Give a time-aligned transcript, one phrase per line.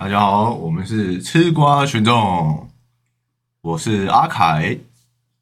[0.00, 2.70] 大家好，我们是吃瓜群众，
[3.62, 4.78] 我是阿凯，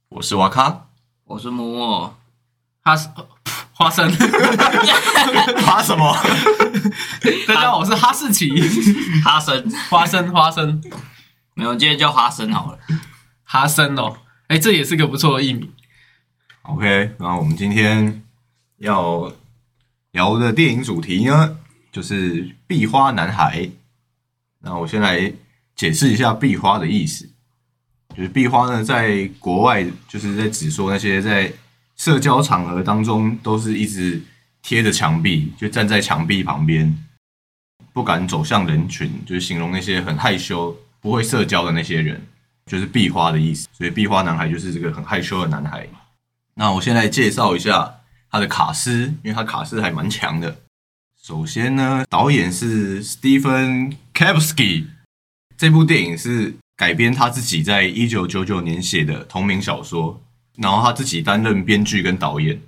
[0.08, 0.86] 我是瓦卡，
[1.24, 2.16] 我是默默，
[2.80, 3.06] 哈是
[3.74, 4.10] 花生，
[5.62, 6.10] 花什么？
[7.46, 8.48] 大家好，我是哈士奇，
[9.22, 10.82] 哈森，花生花生
[11.52, 12.78] 没有，今天叫花生好了。
[13.44, 14.16] 哈生哦，
[14.46, 15.70] 哎，这也是个不错的艺名。
[16.62, 18.22] OK，那我们今天
[18.78, 19.30] 要
[20.12, 21.58] 聊的电影主题呢，
[21.92, 23.60] 就是《壁花男孩》。
[24.66, 25.32] 那我先来
[25.76, 27.24] 解释一下“壁花”的意思，
[28.16, 31.52] 就是壁花呢，在国外就是在指说那些在
[31.94, 34.20] 社交场合当中都是一直
[34.62, 36.92] 贴着墙壁，就站在墙壁旁边，
[37.92, 42.20] 不敢走向人群，就是形容那些很害羞、不会社交的那些人，
[42.66, 43.68] 就是壁花的意思。
[43.72, 45.86] 所以壁花男孩就是这个很害羞的男孩。
[46.54, 48.00] 那我先来介绍一下
[48.32, 50.56] 他的卡斯，因为他卡斯还蛮强的。
[51.26, 54.84] 首先呢，导演是 Stephen Kapsky，
[55.58, 60.22] 这部电影是改编他自己在一九九九年写的同名小说，
[60.56, 62.60] 然后他自己担任编剧跟导演，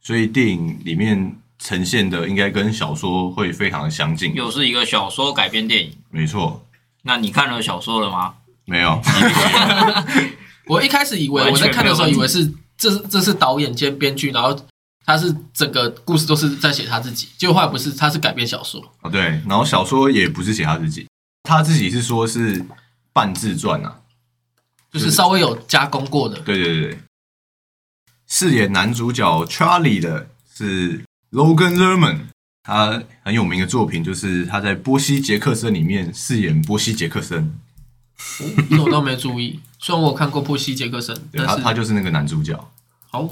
[0.00, 4.32] 所以电影里面呈现的应该跟小说会非常的相近。
[4.32, 6.64] 又是一个小说改编电影，没错，
[7.02, 8.32] 那你看了小说了吗？
[8.64, 8.98] 没有，
[10.68, 14.58] 我一开始以为我在看的时候，以为是这是这是导演兼编剧，然后
[15.06, 18.82] 他是整个故事都是在写他自己，结果后来不是，他是改编小说。
[19.00, 21.06] 哦对，然后小说也不是写他自己，
[21.44, 22.62] 他自己是说是
[23.12, 24.00] 半自传啊。
[24.90, 26.40] 就是稍微有加工过的。
[26.40, 26.98] 对对对对，
[28.26, 32.20] 饰演男主角 Charlie 的是 Logan Lerman，
[32.62, 37.58] 他很有名的作品就是他在《波西·杰克森》里面饰演波西·杰克森，
[38.70, 42.58] 这我倒没注意，虽然我有看过《波西·杰克森》， 但是他就是那个男主角。
[43.10, 43.28] 好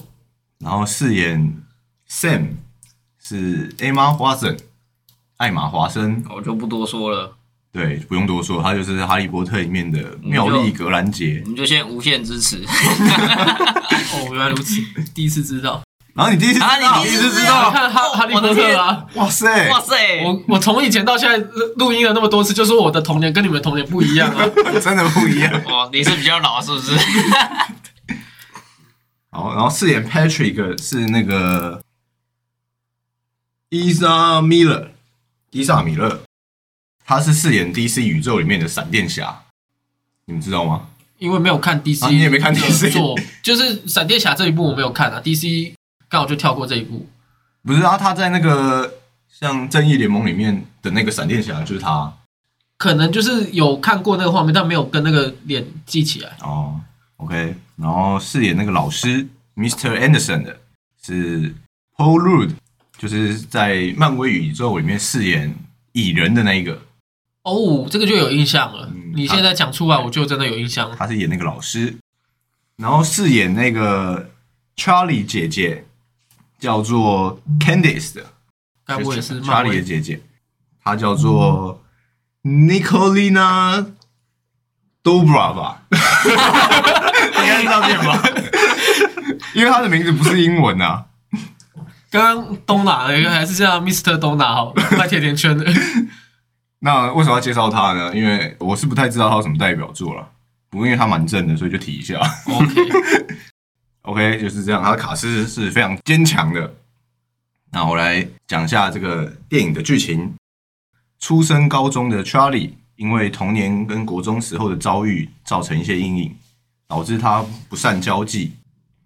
[0.65, 1.63] 然后饰演
[2.11, 2.55] Sam
[3.23, 4.59] 是 Emma Watson，
[5.37, 6.25] 艾玛·华森。
[6.35, 7.37] 我就不多说了，
[7.71, 11.49] 对，不用多说，他就是《哈利波特》里面的妙丽·格兰杰我。
[11.49, 12.65] 们就先无限支持。
[12.65, 14.81] 哦，原来如此，
[15.15, 15.83] 第一次知道。
[16.15, 21.37] 然后你第一次知道，啊你第一次知我道看哈哈利波特啊，哇塞，哇塞，我我从以前到现在
[21.77, 24.47] 录音了那么多次，就说我的童年跟你们的童年不一样啊。
[24.81, 25.53] 真的不一样。
[25.67, 26.93] 哦，你是比较老是不是？
[29.35, 31.83] 好，然后饰演 Patrick 是那个
[33.69, 34.93] 伊莎米勒，
[35.51, 36.23] 伊莎米勒，
[37.05, 39.43] 他是饰演 DC 宇宙里面的闪电侠，
[40.27, 40.87] 你们知道吗？
[41.19, 45.75] 因为没有看 DC，、啊你也没看 DC 做，就是闪电侠这一部我没有看啊，DC
[46.09, 47.05] 刚好就跳过这一部。
[47.65, 48.95] 不是啊，他在那个
[49.29, 52.13] 像正义联盟里面的那个闪电侠就是他
[52.77, 56.37] 可能就是有看过那个画面，但没有跟那个脸记起来。
[56.43, 56.81] 哦。
[57.17, 59.27] OK，然后饰演那个老师
[59.57, 59.99] Mr.
[59.99, 60.61] Anderson 的
[61.03, 61.55] 是
[61.97, 62.55] Paul Rudd，
[62.99, 65.55] 就是在漫威宇宙里面饰演
[65.93, 66.83] 蚁人的那一个，
[67.43, 68.91] 哦，这个就有印象了。
[68.93, 70.97] 嗯你现在讲出来，我就真的有印象了。
[70.97, 71.97] 他是演那个老师，
[72.77, 74.29] 然后饰演那个
[74.77, 75.85] Charlie 姐姐
[76.59, 78.27] 叫做 Candice 的，
[78.85, 79.83] 该不会也是漫 Charlie 的？
[79.83, 80.21] 姐姐，
[80.83, 81.81] 她叫做
[82.43, 83.93] Nicolina
[85.05, 85.87] Dobra 吧？
[86.31, 88.23] 应该是这样念吧？
[89.55, 91.05] 因为他的名字不是英文啊。
[92.11, 94.19] 刚刚东哪的还是叫 Mr.
[94.19, 95.65] 东哪好了，卖甜甜圈的。
[96.81, 98.15] 那为什么要介绍他呢？
[98.15, 100.29] 因为我是不太知道他有什么代表作了，
[100.71, 102.21] 不过因为他蛮正的，所以就提一下。
[102.47, 104.83] OK，OK， 就是这样。
[104.83, 106.75] 他的卡斯是非常坚强的。
[107.73, 110.35] 那我来讲一下这个电影的剧情。
[111.21, 116.37] 出生高中的 Charlie 因为童年跟国中时候的遭遇造成一些阴影，
[116.87, 118.53] 导致他不善交际。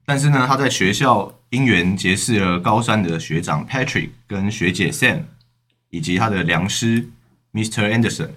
[0.04, 5.22] 但是呢，他在学校因缘结识了高三的学长 Patrick 跟学姐 Sam，
[5.90, 7.08] 以及他的良师
[7.52, 7.92] Mr.
[7.92, 8.30] Anderson。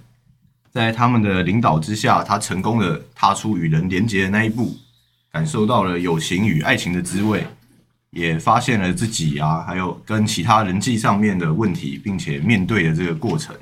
[0.70, 4.78] 在他们的领导之下，他成功的踏出与人连结的那一步，
[5.32, 7.46] 感受到了友情与爱情的滋味，
[8.12, 13.54] 也发现了自己啊，还有跟其他人际上面的问题，并且面对的这个过程。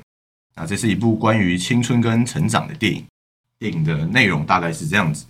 [0.60, 3.06] 那这是一部关于青春跟成长的电影，
[3.58, 5.24] 电影的内容大概是这样子。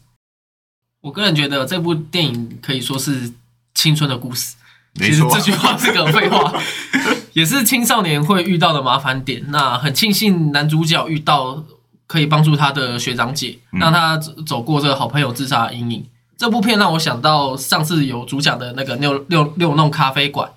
[1.03, 3.33] 我个人觉得这部电影可以说是
[3.73, 4.57] 青春的故事。
[4.95, 6.61] 没错这，句话是个废话，
[7.33, 9.45] 也是青少年会遇到的麻烦点。
[9.51, 11.63] 那很庆幸男主角遇到
[12.09, 16.05] 可以帮助他的学长姐，嗯让他走走过这个好朋友自杀的阴影。
[16.37, 20.51] 这部片让我想到上次有主讲的那个六六六弄咖啡馆，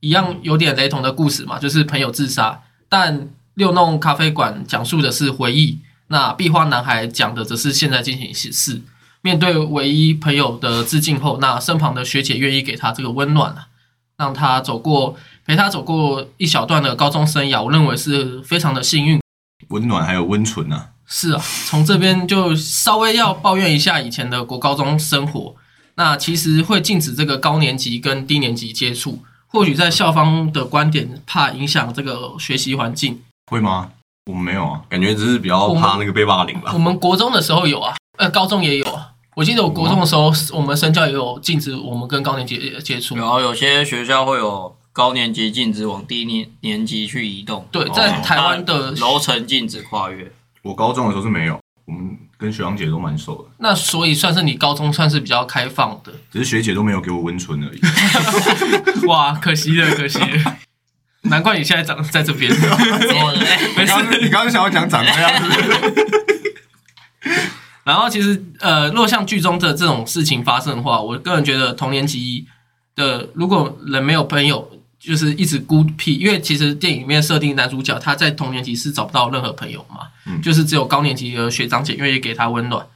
[0.00, 2.60] 一样有点雷同的故事嘛，就是朋友自杀，
[2.90, 8.82] 但六弄咖啡馆讲述的是回忆，那壁花男孩讲的则是现在进行式。
[9.20, 13.66] 面对唯一朋友的致敬后，那身旁的学姐愿意给他这个温暖啊，
[14.16, 19.20] 让他走过陪他走过一小段的高中生涯，我认为是非常的幸运。
[19.70, 20.90] 温暖还有温存啊。
[21.04, 25.56] 是啊，从这边就稍微要抱怨一下以前的国高中生活。
[25.96, 33.20] 那其实会禁止这个高年级跟低年级接触，或许在校方的观点，怕影响这个学习环境。
[33.48, 33.90] 会吗？
[34.26, 34.80] 我们没有啊。
[34.88, 36.78] 感觉只是比较怕那个被霸凌吧我。
[36.78, 39.12] 们国中的时候有啊，呃，高中也有啊。
[39.34, 43.16] 我记得我国中的时候，我们身教也有禁止我们跟高年级接触。
[43.16, 50.30] 然后有些学校会有高年级禁止往低年年级去移动，对，在台湾的楼层禁止跨越。
[50.62, 56.12] 我高中的时候是没有，我们跟学长姐都蛮熟的，那所以算是你高中算是比较开放的。
[56.32, 59.06] 只是学姐都没有给我温存而已。
[59.06, 60.56] 哇，可惜了，可惜了。
[61.28, 62.50] 难怪你现在长在这边。
[62.50, 65.48] 你刚刚你刚刚想要讲长这样子，
[67.84, 72.46] 然后其实呃，若像剧中的这种事情发生的话，我个人觉得童年级
[72.94, 82.86] 的如果人没有朋友，就是一直孤僻，因为其实电影里面设定男主角他在童年期是找不到任何朋友嘛，嗯就是只有高年级的学长姐愿意给他温暖。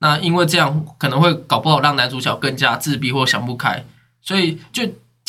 [0.00, 3.84] 那因为这样可能会搞不好让男主角更加自闭或想不开，
[4.20, 4.82] 所以就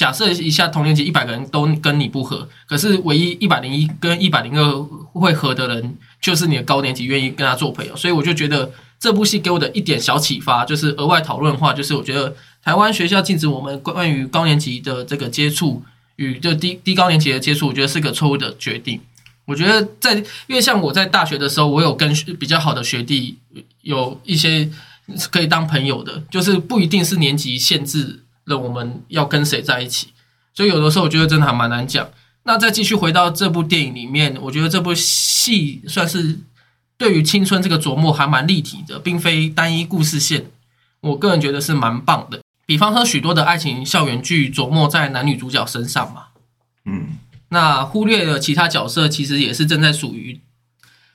[0.04, 4.82] 假设一下同年级一百个人都跟你不合，可是唯一一百零一跟一百零二
[5.14, 8.70] 会合的人，就是你的高年级愿意跟他做朋友，所以我就觉得
[9.00, 15.82] 这部戏给我的一点小启发，就是额外讨论的话，就是我觉得台湾学校禁止我们关于高年级的这个接触
[16.18, 19.00] 与就低低高年级的接触，我觉得是个错误的决定。
[19.46, 20.16] 我觉得在，
[20.48, 23.38] 因为像我在大学的时候，我有跟比较好的学弟
[23.84, 24.70] 有一些
[25.32, 30.14] 可以当朋友的，就是不一定是年级限制了我们要跟谁在一起，
[30.54, 32.10] 所以有的时候我觉得真的还蛮难讲。
[32.44, 36.40] 那再继续回到这部电影里面，我觉得这部戏算是
[36.98, 40.48] 对于青春这个琢磨还蛮立体的，并非单一故事线。
[41.00, 42.42] 我个人觉得是蛮棒的。
[42.66, 46.28] 比方说，许多的爱情校园剧琢磨在男女主角身上嘛，
[46.86, 47.18] 嗯，
[47.50, 50.40] 那忽略了其他角色，其实也是正在属于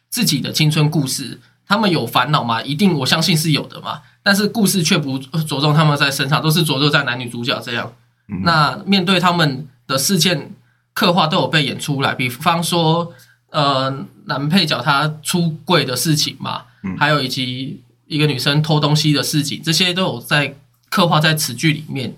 [0.09, 1.41] 自己的青春故事。
[1.67, 2.63] 他们有烦恼吗？
[2.63, 4.01] 一定，我相信是有的嘛。
[4.23, 7.93] 但是故事却不着重他们在身上，都是着重在男女主角这样。
[8.29, 10.53] 嗯那面对他们的事件
[10.93, 13.13] 刻画都有被演出来，比方说，
[13.51, 20.57] 呃，男配角他出柜的事情嘛，嗯还有以及一个女生偷东西的事情，这些都有在
[20.91, 22.17] 刻画在此剧里面。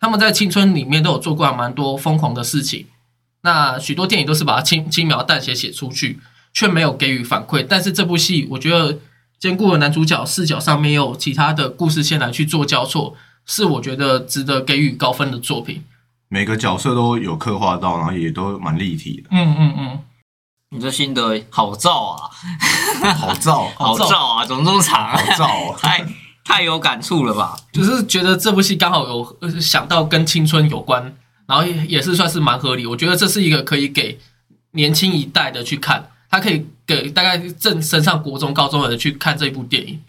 [0.00, 2.86] 他们在青春里面都有做过蛮多疯狂的事情。
[3.42, 6.18] 那许多电影都是把它轻轻描淡写写出去，
[6.52, 7.64] 却没有给予反馈。
[7.68, 8.98] 但是这部戏，我觉得
[9.44, 13.14] 兼顾了男主角视角上面有其他的故事线来去做交错，
[13.44, 15.84] 是我觉得值得给予高分的作品。
[16.30, 20.00] 每个角色都有刻画到，然后也都蛮立体的，嗯嗯嗯，
[20.70, 22.30] 你这心得好燥啊，
[23.20, 25.14] 好燥，好燥啊，怎么这么长啊？
[25.14, 25.76] 好燥啊。
[25.78, 26.06] 太
[26.42, 27.54] 太有感触了吧？
[27.70, 31.14] 就是觉得这部戏刚好有呃想到跟青春有关，
[31.46, 32.86] 然后也也是算是蛮合理。
[32.86, 34.18] 我觉得这是一个可以给
[34.70, 40.00] 年轻一代的去看，它可以给大概正升上国中、高中的人去看这部电影。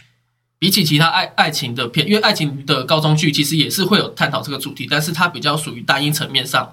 [0.58, 6.72] 比起其他爱爱情的片，因为爱情的高中剧其实也是会有探讨这个主题，但是它比较属于单一层面上。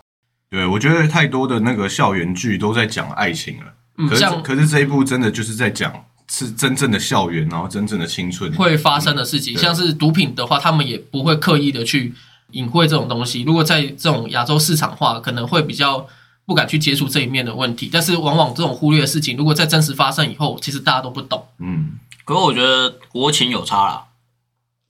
[0.49, 5.93] 对，我觉得太多的那个校园剧都在讲爱情了，嗯，可是可是这一部真的就是在讲
[6.31, 8.51] 是真正的校园，然后真正的青春。
[8.55, 12.15] 会发生的事情，对像是毒品的话，他们也不会刻意的去
[12.53, 13.43] 隐晦这种东西。
[13.43, 16.07] 如果在这种亚洲市场化，可能会比较
[16.47, 17.89] 不敢去接触这一面的问题。
[17.93, 21.47] 但是往往这种忽略的事情，如果在真实发生以后，其实大家都不懂。
[21.59, 24.05] 嗯，可是我觉得国情有差啦，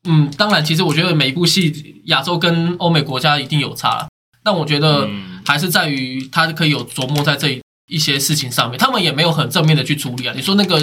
[0.05, 4.09] 嗯，当然，其实我觉得每一部戏，亚洲跟欧美国家一定有差啦
[4.43, 10.33] 但我觉得嗯，还是在于他可以有琢磨在这一些事情上面，他们也没有很正面的去处理啊。
[10.35, 10.81] 你说那个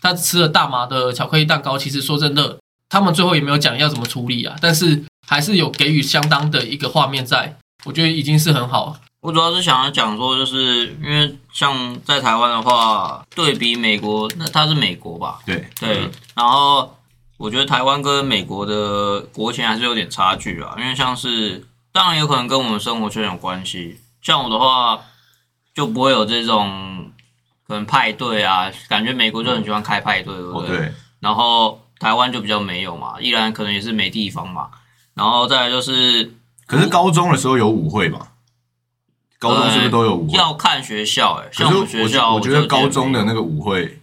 [0.00, 2.58] 他吃了大麻的巧克力蛋糕，其实说真的，
[2.88, 9.00] 他们最后也没有讲要怎么处理啊，但是还是有给予相当的一个画面在，我觉得已经是很好了。
[9.20, 15.40] 我主要是想要讲说，就是因为像在台湾的话，对比美国，那它是美国吧？
[15.44, 16.96] 对对，然后
[17.36, 24.98] 我觉得台湾跟美国的国情还是有点差距啊，因为像是当然有可能跟我们生活圈有关系，像我的话
[25.74, 27.12] 就不会有这种
[27.68, 30.62] 可能派对啊，感觉美国就很喜欢开派对，对不？
[30.62, 34.70] 对，然后台湾就比较没有嘛，依然可能也是没地方嘛，
[35.12, 36.32] 然后再来就是
[36.66, 38.26] 可是高中的时候有舞会嘛？
[39.40, 40.38] 高中是不是都有舞会？
[40.38, 43.98] 要看学校、欸，哎，可像我们学校，我觉得高中的那那个舞会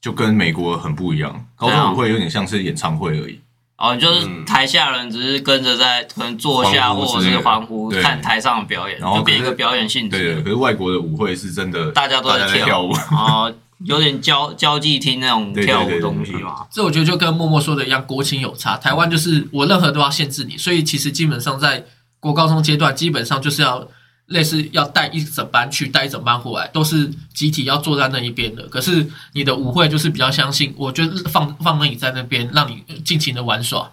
[0.00, 3.38] 就跟美国很不一样，高中舞会有点像是演唱会而已。
[3.76, 12.90] 哦，就是嗯台下人只是跟着在可能坐下或者是欢呼看台上的表演，然后就变一个表演性质对，质，可是外国的舞会是真的，大家都在跳舞。
[12.92, 13.52] 啊，
[13.84, 16.66] 有点交交际厅那种跳舞东西对嘛。
[16.72, 18.76] 这我觉得就跟默默说的一样，国情有差。
[18.76, 21.84] 台湾就是我任何都要限制你，所以其实基本上在
[22.18, 23.86] 国高中阶段，基本上就是要
[24.28, 28.66] 类似要带一整班去，带一整班回来，都是集体要坐在那一边的。
[28.68, 33.90] 可是你的舞会就是比较相信，我觉得放放你在那边，让你尽情的玩耍。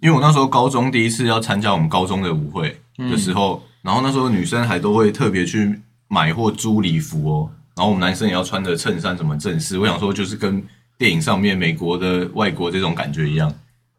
[0.00, 9.78] 因为我那时候高中第一次要参加我们高中的舞会的时候，然后那时候女生还都会特别去买或租礼服哦，然后我们男生也要穿着衬衫什么正式。
[9.78, 10.62] 我想说，就是跟
[10.98, 13.52] 电影上面美国的外国这种感觉一样。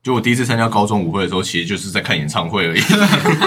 [0.04, 2.82] 就我第一次参加高中舞会的时候，其实就是在看演唱会而已。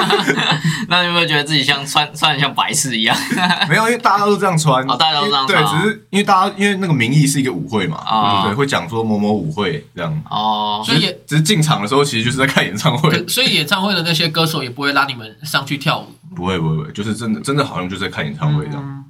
[0.89, 3.15] 那你有没有觉得自己像穿穿的像白痴一样？
[3.69, 4.83] 没有，因为大家都这样穿。
[4.91, 10.23] 哦，大家都这样对，只是因为大家因为那个名义是一个舞会嘛，哦对对，会讲说某某舞会这样。
[10.31, 13.27] 哦，所以只是进场的时候，其实就是在看演唱会。
[13.29, 16.07] 所以演唱会的那些歌手也不会拉你们上去跳舞。
[16.35, 19.05] 不会不会不会，就是真的真的好像就是在看演唱会这样。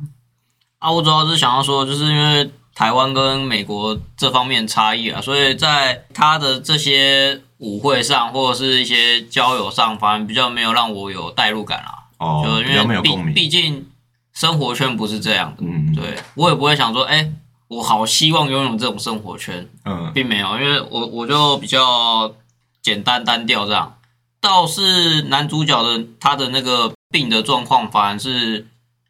[0.81, 12.05] 啊，我主要是想要说，就是因为台湾跟美国这方面差异啊，所以在他的这些舞会上或者是一些交友上，反而比较没有让我有代入感啊。
[12.19, 13.89] 哦，就因为毕竟
[14.35, 17.33] 生活圈不是这样的，嗯，对我也不会想说，哎、
[17.69, 22.35] 我好希望拥有这种生活圈，嗯，并没有，因为我我就比较
[22.83, 23.97] 简单单调这样。
[24.39, 28.67] 倒是男主角的他的那个病的状况，反而是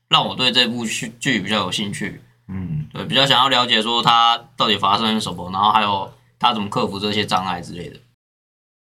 [0.09, 2.23] 让我对这部剧剧比较有兴趣。
[2.49, 7.99] 嗯，对，比较想要了解说他到底发生了什么，然后还有他怎么克服这些障碍之类的。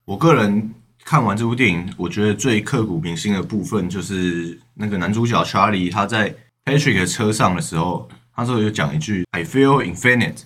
[0.05, 10.41] 我个人看完这部电影，我觉得最刻骨铭心的部分就是那个男主角 Charlie 他在 Patrick 的车上的时候，他说有讲一句 “I feel infinite”，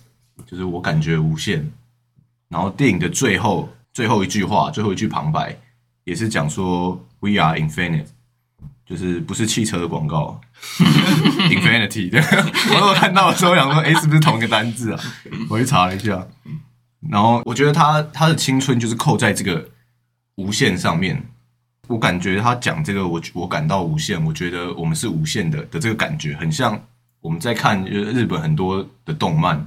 [0.46, 1.72] 就是我感觉无限。
[2.50, 5.58] 然后电影的最后最后一句话，最后一句旁白
[6.04, 8.08] 也是讲说 “We are infinite”，
[8.86, 10.40] 就是不是汽车的广告，
[11.50, 12.20] infinity 的。
[12.74, 15.00] 我有看到的时候想说，哎、是不是同一个单字啊？
[15.50, 16.26] 我去查了一下。
[17.10, 19.70] 然后我觉得他他的青春就是扣在这个
[20.36, 21.24] 无限上面。
[21.88, 26.80] 我感觉他讲这个，我我感到无限，我觉得我们是无限的的这个感觉，很像
[27.22, 29.64] 我们在看日本很多的动漫，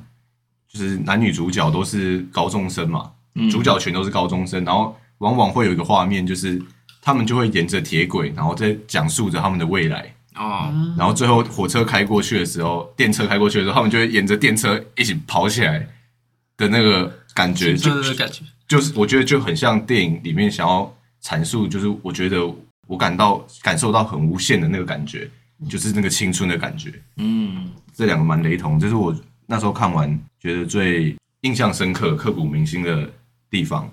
[0.68, 3.12] 就是男女主角都是高中生嘛，
[3.52, 6.60] 主角全都是高中生，然后往往会有一个画面，就是
[7.08, 10.14] 他们就会沿着铁轨，然后再讲述着他们的未来。
[10.34, 15.88] 哦，然后最后火车开过去的时候，电车开过去的时候，他们就会沿着电车一起跑起来
[16.58, 22.46] 的那个感觉，就对对对，感觉就是我觉得就很像电影里面想要阐述，就是我觉得
[22.86, 25.30] 我感到感受到很无限的那个感觉，
[25.66, 26.92] 就是那个青春的感觉。
[27.16, 30.06] 嗯，这两个蛮雷同，这是我那时候看完
[30.38, 33.10] 觉得最印象深刻、刻骨铭心的
[33.48, 33.90] 地方。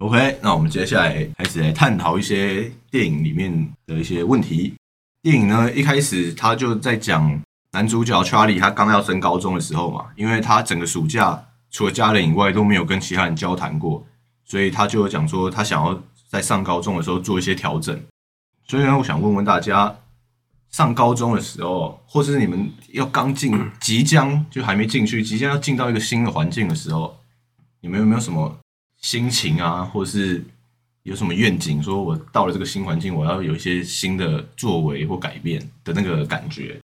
[0.00, 4.72] OK，那我们接下来开始来探讨一些电影里面的一些问题。
[5.20, 7.38] 电影呢，一开始他就在讲
[7.72, 14.02] 男主角 Charlie 他刚要升高中的时候嘛，因为他整个暑假除了家人以外都没有跟其他人交谈过，
[14.46, 18.02] 所以他就有讲说他想要在上高中的时候做一些调整。
[18.66, 19.94] 所以呢，我想问问大家，
[20.70, 27.18] 上高中的时候，或是你们要刚进、即将就还没进去，即将要进到一个新的环境的时候，
[27.82, 28.56] 你们有没有什么
[29.00, 30.44] 心情啊，或是
[31.02, 31.82] 有什么愿景？
[31.82, 36.78] 说我到了这个新环境，我要有一些新的作为或改变的那个感觉。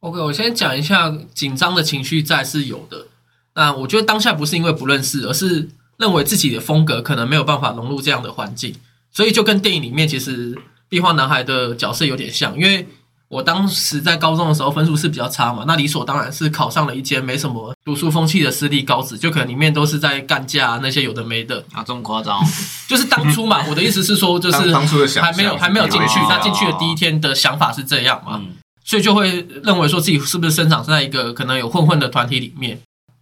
[0.00, 3.06] OK，我先讲一下紧张的情绪在是有的。
[3.54, 8.74] 那我觉得当下不是因为不认识，而是认为自己的风格可能没有办法融入这样的环境，
[9.10, 12.54] 所以就跟电影里面其实壁花男孩的角色有点像。
[12.54, 12.86] 因为
[13.34, 21.64] 我当时在高中的时候分数是比较差嘛，那理所当然是考上了一间没什么读书风气的私立高职，就可能里面都是在干架、啊、那些有的没的。
[21.72, 22.40] 啊，这么夸张？
[22.86, 28.52] 就是当初嘛，我的意思是说，就是当当初的想象还没有还没有进去哦，那进去的第一天的想法是这样嘛，嗯
[28.84, 32.78] 所以就会认为说自己是不是生长在一个可能有混混的团体里面。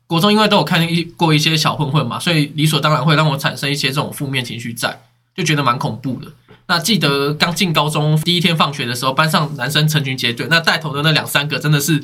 [0.07, 5.01] 国中因为都有看一过一些小混混嘛，所以理所当然会让我产生一些这种负面情绪在，
[5.35, 6.27] 就觉得蛮恐怖的。
[6.73, 12.03] 那记得刚进高中第一天放学的时候，班上男生成群结队，那带头的那两三个真的是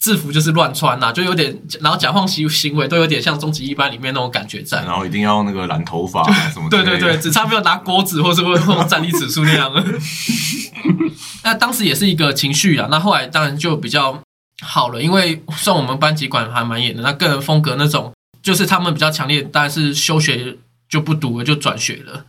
[0.00, 4.82] 制服就是乱穿呐、就有点，然后讲话行行为都有点像终极一班里面那种感觉在。
[4.86, 6.82] 然后一定要那个染头发啊 什么的？
[6.82, 9.70] 对对对，只差没有拿锅子或是会用战力指数那样。
[11.44, 14.18] 那当时也是一个情绪啊，那后来当然就比较
[14.62, 20.56] 好了，因为算我们班级管还蛮严的，那个人风格那种就是他们比较强烈，当然是休学
[20.88, 22.24] 就不读了，就转学了。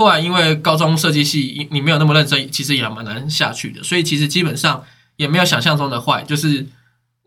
[0.00, 4.82] 后来因为高中设计系你没有那么认真，其实也蛮难下去的，所以其实基本上
[5.16, 6.66] 也没有想象中的坏，就是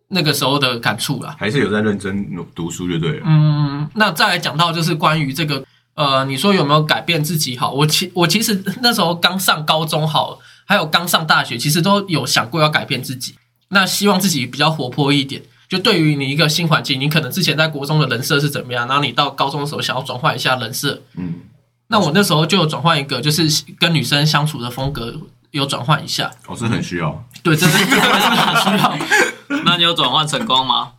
[0.07, 1.35] 那个时候的感触啦。
[1.37, 3.25] 还是有在认真读书就对了。
[3.27, 5.63] 嗯，那再来讲到就是关于这个，
[5.93, 7.55] 呃，你说有没有改变自己？
[7.55, 13.35] 好，我其我其实那时候刚上高中好，还有刚上大学，其实都有想过要改变自己。
[13.69, 15.43] 那希望自己比较活泼一点。
[15.69, 21.01] 就对于你一个新环境，你可能之前在国中的人设是怎么样，然后你到高中的时候想要转换一下人设。
[21.17, 21.33] 嗯，
[21.87, 23.47] 那我那时候就有转换一个，就是
[23.79, 25.13] 跟女生相处的风格
[25.51, 26.31] 有转换一下。
[26.47, 27.23] 我是很需要。
[27.43, 28.97] 对，真的真的是很需要。
[29.65, 30.93] 那你有转换成功吗？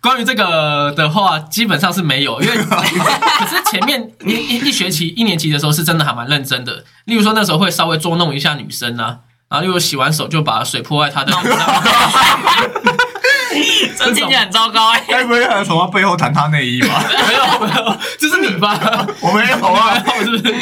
[0.00, 6.84] 关于这个的话，基本上是没有，因为可是前面一一一学期一年级的时候是真的还蛮认真的。
[7.06, 11.32] 例如说那时候会稍微捉弄一下女生啊，然后例如洗完手就把水泼在她的，
[13.96, 17.04] 这听起来很糟糕哎、该不会还从他背后弹他内衣吧？
[17.28, 18.78] 没有没有，这是你吧？
[19.20, 19.94] 我没有啊。
[20.22, 20.54] 是不是？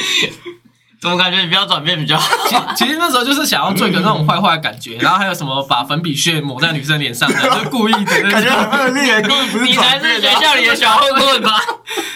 [1.00, 2.72] 怎么感觉你比较转变比较好？
[2.74, 11.60] 其其实那时候就是想要做一个那种坏坏的感觉，然后还有什么把粉笔屑抹在女生脸上的，就故意的感觉很恶劣，根本不是你才是学校里的小混混吧？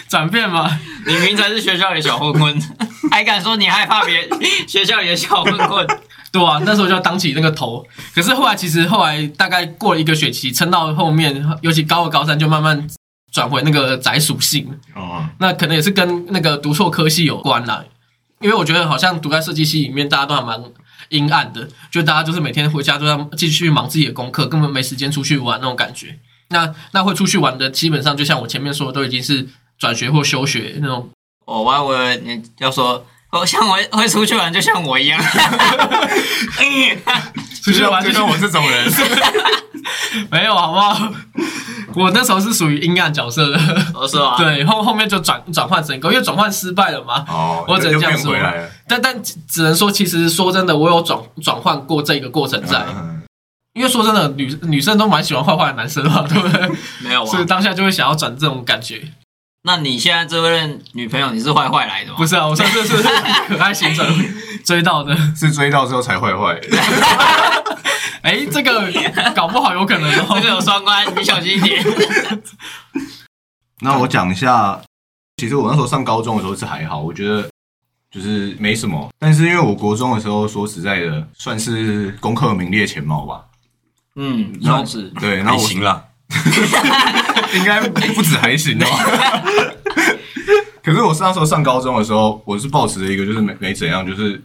[0.09, 0.79] 转变嘛。
[1.05, 2.61] 你明明才是学校里的小混混，
[3.11, 4.27] 还敢说你害怕别
[4.67, 5.87] 学校里的小混混？
[6.31, 7.85] 对啊，那时候就要当起那个头。
[8.13, 12.87] 可是后来，其实后来大概过了一个学期，撑到后面，尤其高二、高三，就慢慢
[13.31, 14.67] 转回那个宅属性。
[14.95, 17.83] 哦，那可能也是跟那个读错科系有关啦。
[18.41, 20.63] 因为我觉得好像读在设计系里面，大家都还蛮
[21.09, 26.17] 阴暗的，就大家就是每天回家都要继续忙自己的功课，根本没时间出去玩那种感觉。
[26.49, 31.09] 那那会出去玩的，基本上就像我前面说的，都已经是转学或休学那种。
[31.45, 35.21] 哦我还以为你要说，哦，像我会出去玩，就像我一样。
[37.63, 38.91] 出去玩就像我这种人，
[40.31, 41.11] 没有好不好？
[41.95, 43.59] 我那时候是属于阴暗角色的，
[43.93, 47.25] 我说啊，对，后后面就转转换成功，因为转换失败了嘛。
[47.27, 48.35] 哦，我只能又这样说。
[48.87, 52.85] 但但只只能说，其实说真的，我有转转换过这个过程在。
[52.89, 53.17] 嗯
[53.75, 56.69] 因为说真的，女女生都蛮喜欢坏坏的男生嘛，对不对？
[57.01, 57.25] 没有啊。
[57.25, 58.99] 所以当下就会想要转这种感觉。
[59.63, 62.17] 那你现在这位女朋友，你是坏坏来的吗？
[62.17, 63.03] 不是啊，我上次是
[63.47, 64.05] 可爱行程
[64.63, 65.15] 追到的。
[65.35, 66.59] 是追到之后才坏坏。
[68.21, 68.91] 哎，这个
[69.35, 70.39] 搞不好有可能 这个哦。
[70.39, 71.83] 有双关，你小心一点。
[73.81, 74.81] 那我讲一下，
[75.37, 77.49] 其实我那时候上高中的时候是还好，我觉得
[78.11, 79.09] 就是没什么。
[79.19, 83.45] 但是因为我国中的时候，说实在的，算是功课名列前茅吧。
[84.15, 85.03] 嗯，算是。
[85.19, 86.05] 对，然后我行啦。
[87.57, 88.85] 应该不止还行哦。
[90.83, 94.41] 可是我那时候上高中的时候，我是抱持着一个就是没没怎样，就是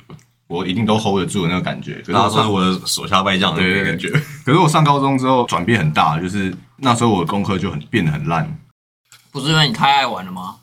[0.46, 2.02] 我一定都 hold 得住的那个感觉。
[2.04, 4.10] 可是我上我的手下败将的感觉。
[4.44, 8.58] 可是我上高中之后转变很大，就是那时候我的功课就很变得很烂。
[9.30, 10.56] 不是因为你太爱玩了吗？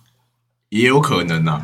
[0.69, 1.61] 也有可能呐、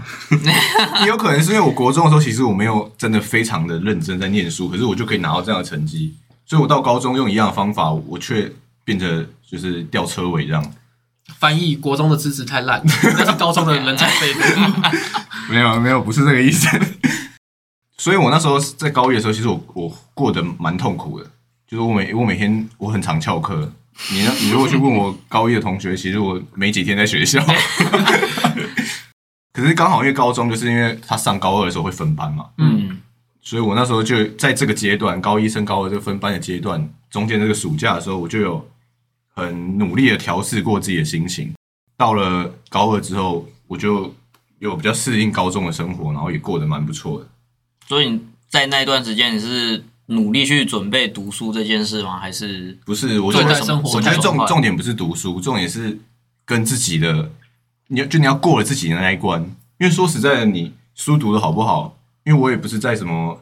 [1.02, 6.13] 也有可能是因为我国中的时候，其实我没有真的非常的认真在念书，可是我就可以拿到这样的成绩，
[6.46, 8.52] 所以我到高中用一样的方法，我却
[8.88, 10.73] 变得就是吊车尾这样。
[11.39, 14.39] 翻译国中的资质太烂， 那是高中的人才背的。
[15.52, 16.65] 没有没有，不是这个意思。
[18.00, 21.30] 所以我那时候在高一的时候，其实我我过得蛮痛苦的，
[21.67, 23.69] 就是我每我每天我很常翘课。
[24.10, 27.43] 你呢你如果去问我高一的同学，其实我没几天在学校。
[29.52, 33.02] 可是刚好因为高中就是因为他上高二的时候会分班嘛，嗯，
[33.41, 38.69] 所以我那时候就在这个阶段，高一升高二这个分班的阶段，中间这个暑假的时候，我就有
[39.38, 41.54] 很努力的调试过自己的心情。
[41.95, 44.12] 到了高二之后，我就
[44.58, 47.28] 有比较适应高中的生活，然后也过得蛮不错的。
[47.88, 52.19] 所以你在那段时间你是努力去准备读书这件事吗？
[52.19, 56.00] 还是不是，我对觉得生活我觉得重重点不是读书，重点是
[56.43, 57.32] 跟自己的，
[57.89, 59.39] 你要就你要过了自己的那一关。
[59.80, 61.95] 因为说实在的，你书读的好不好，
[62.26, 63.39] 因为我也不是在什么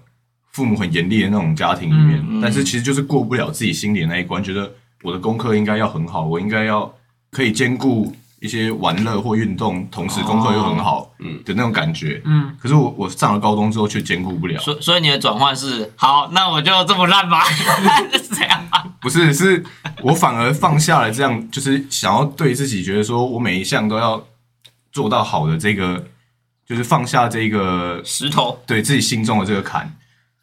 [0.51, 6.91] 父母很严厉的那种家庭里面，嗯嗯但是其实就是过不了自己心里的那一关，觉得我的功课应该要很好，我应该要
[7.31, 12.21] 可以兼顾一些玩乐或运动，同时功课又很好，嗯的那种感觉。
[12.25, 17.43] 嗯，可是我我上了高中之后却兼顾不了，所 所以你的转换是好，那我就这么烂吧？
[17.43, 18.83] 是这样吗？
[19.01, 19.63] 不是，是
[20.01, 24.23] 我反而放下了这样，就是想要对自己觉得说我每一项都要
[24.91, 26.03] 做到好的这个，
[26.65, 29.95] 就是放下这个石头，对自己心中的这个坎，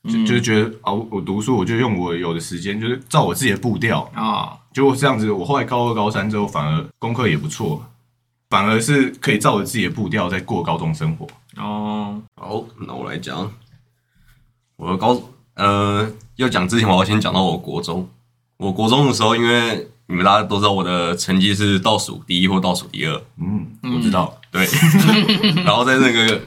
[0.05, 4.01] 就嗯就是觉得啊，我我读书我就用我有的时间，就是照我自己的步调。
[4.15, 7.85] 啊，结果这样子，我后来高二高三之后，反而功课也不错，
[8.51, 11.27] 反而是可以照着自己的步调在过高中生活。
[11.57, 13.51] 哦，好，那我来讲，
[14.77, 15.21] 我的高
[15.55, 18.09] 呃要讲之前，我要先讲到我国中。
[18.57, 24.67] 我国中的时候，因为你们大家都知道我的成绩是倒数第一或倒数第二，嗯，我知道，对。
[25.65, 26.41] 然后在那个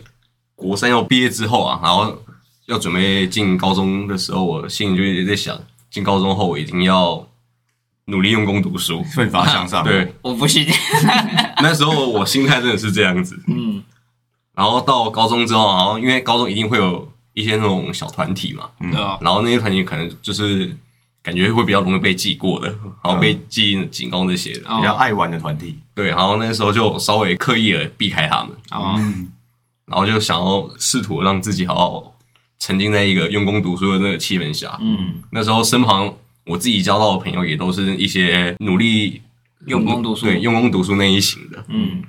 [0.56, 2.18] 国三要毕业之后啊，然后
[2.68, 7.28] 要准备进高中的时候，我心里就一直在想，进高中后我一定要
[8.06, 9.04] 努力用功读书。
[9.04, 9.84] 奋发向上。
[9.84, 10.68] 对，我不信。
[11.62, 13.40] 那时候我心态真的是这样子。
[13.48, 13.84] 嗯。
[14.54, 18.92] 然后到高中之后，然后因为高中一定会有一些那种小团体嘛，嗯。
[18.92, 20.76] 对啊，然后那些团体可能就是
[21.22, 22.68] 感觉会比较容易被记过的，
[23.04, 25.78] 然后被记警告那些比较爱玩的团体。
[25.94, 29.32] 对，然后那时候就稍微刻意的避开他们，哦，嗯，
[29.86, 32.15] 然后就想要试图让自己好好
[32.60, 34.78] 沉浸在一个用功读书的那个气氛下。
[34.82, 36.14] 嗯，那时候身旁
[36.46, 39.22] 我自己交到的朋友也都是一些努力
[39.66, 41.64] 用功读书对用功读书那一型的。
[41.68, 42.04] 嗯，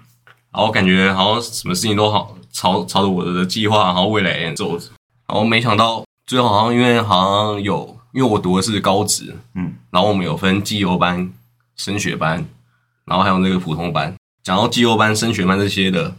[0.53, 4.79] 然后感觉好像什么事情都好朝朝着我的计划，然后未来走，
[5.27, 11.33] 然后没想到最后好像因为好像有，因为我读的是高职，嗯，然后我们有分绩优班、
[11.77, 12.47] 升学班，
[13.05, 14.15] 然后还有那个普通班。
[14.43, 16.17] 讲到绩优班、升学班这些的，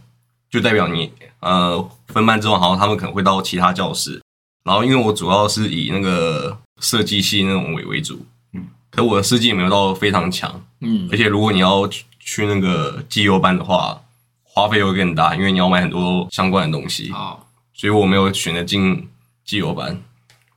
[0.50, 4.20] 就代表你呃分班之后，好像他们可能会到其他教室。
[4.64, 14.02] 然后因为我主要是以那个设计系那种为为主，嗯，可我的设计也没有到非常强，嗯而且如果你要去去那个绩优班的话，
[14.42, 19.08] 花费会更大，因为你要买很多相关的东西，好，所以我没有选择进
[19.44, 19.98] 绩优班，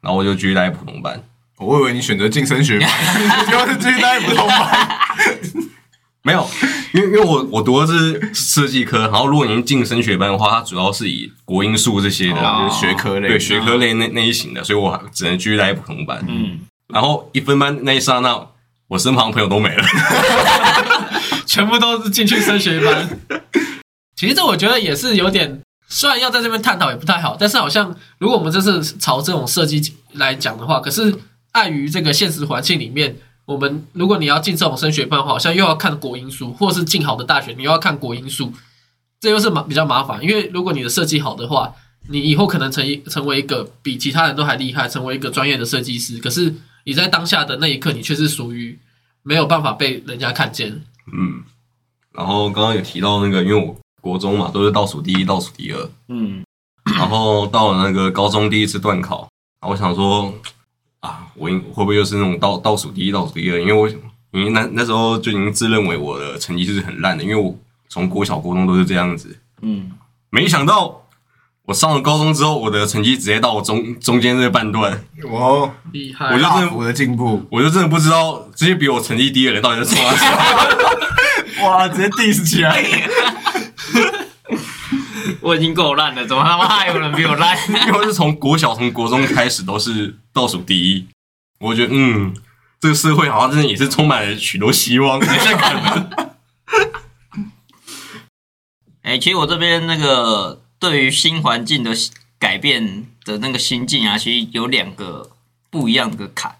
[0.01, 1.23] 然后我就继续待普通班。
[1.57, 2.89] 我以为你选择晋升学班，
[3.45, 4.99] 结果是继续待普通班。
[6.23, 6.47] 没有，
[6.93, 16.23] 因为因为我我读的是设计科，然后如果您进升学班的话，它主要是以国英数这些的，哦就是学科类对学科类那那一型的，所以我只能继续待普通班。
[16.27, 18.47] 嗯，然后一分班那一刹那，
[18.88, 19.84] 我身旁朋友都没了。
[21.47, 23.19] 全部都是进去升学班。
[24.15, 31.13] 其实这我觉得也是有点，虽然要在这边探讨也不太好，但是好像如果我们这次朝这种设计来讲的话，可是
[31.53, 38.54] 碍于这个现实环境里面，我们如果你要进这种升学班的话，好像又要看国英数，或是进好的大学，你又要看国英数，
[39.19, 40.23] 这又是麻比较麻烦。
[40.23, 41.73] 因为如果你的设计好的话，
[42.10, 46.17] 你以后可能成一成为一个比其他人都还厉害，成为一个专业的设计师。
[46.17, 46.54] 可是
[46.86, 48.80] 你在当下的那一刻，你却是属于
[49.23, 50.82] 没有办法被人家看见。
[51.13, 51.43] 嗯，
[52.12, 56.43] 然后刚刚有提到那个，因为我国中嘛都是倒数第一、倒数第二，嗯，
[56.97, 59.30] 然后到了那个高中第一次段考，
[59.62, 60.34] 然后我想说
[61.01, 63.59] 啊，我应会不会又是那种倒倒数第一、倒数第二？
[63.59, 63.89] 因为我
[64.31, 67.53] 因为那那时候就已经自认为我的成绩是很烂的，因为我
[67.89, 69.37] 从国小、国中都是这样子。
[69.61, 69.91] 嗯，
[70.29, 71.01] 没想到
[71.65, 80.09] 我上了高中之后，我的成绩直接到我中中间这个半段，哦厉害，我就大幅的进步，我就真的不知道这些比我成绩低的人到底是 什么。
[81.63, 82.81] 哇，直接 diss 起来。
[85.41, 87.57] 我已经够烂了，怎么他妈还有人比我烂？
[87.87, 91.07] 因为是从国小、从国中开始都是倒数第一，
[91.59, 92.33] 我觉得嗯，
[92.79, 95.19] 这个社会好像真的也是充满了许多希望。
[99.03, 101.91] 哎、其实我这边那个对于新环境的
[102.39, 105.31] 改变的那个心境啊，其实有两个
[105.69, 106.55] 不一样的坎，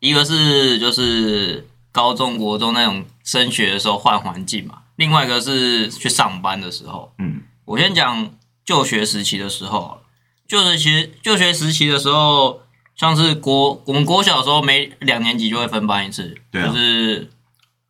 [0.00, 7.14] 一个是就是高中国中那种升学的时候换环境嘛，另外一个是去上班的时候。
[7.18, 8.30] 嗯，我先讲
[8.64, 10.02] 就学时期的时候
[10.46, 12.60] 就学期就学时期的时候，
[12.96, 17.30] 像是国我们国小的时候，每两年级就会分班一次，对啊就是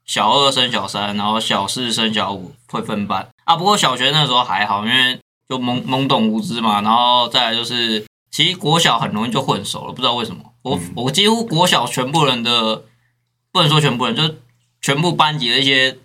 [0.05, 3.57] 小二升小三，然后小四升小五会分班啊。
[3.57, 12.85] 不过小学那时候还好，因为就懵懵懂无知嘛，然后再来就是，其实国小很容易就混熟了，不知道为什么，我、嗯我几乎国小全部人的
[13.53, 14.37] 不能说全部人，就
[14.81, 15.99] 全部班级的一些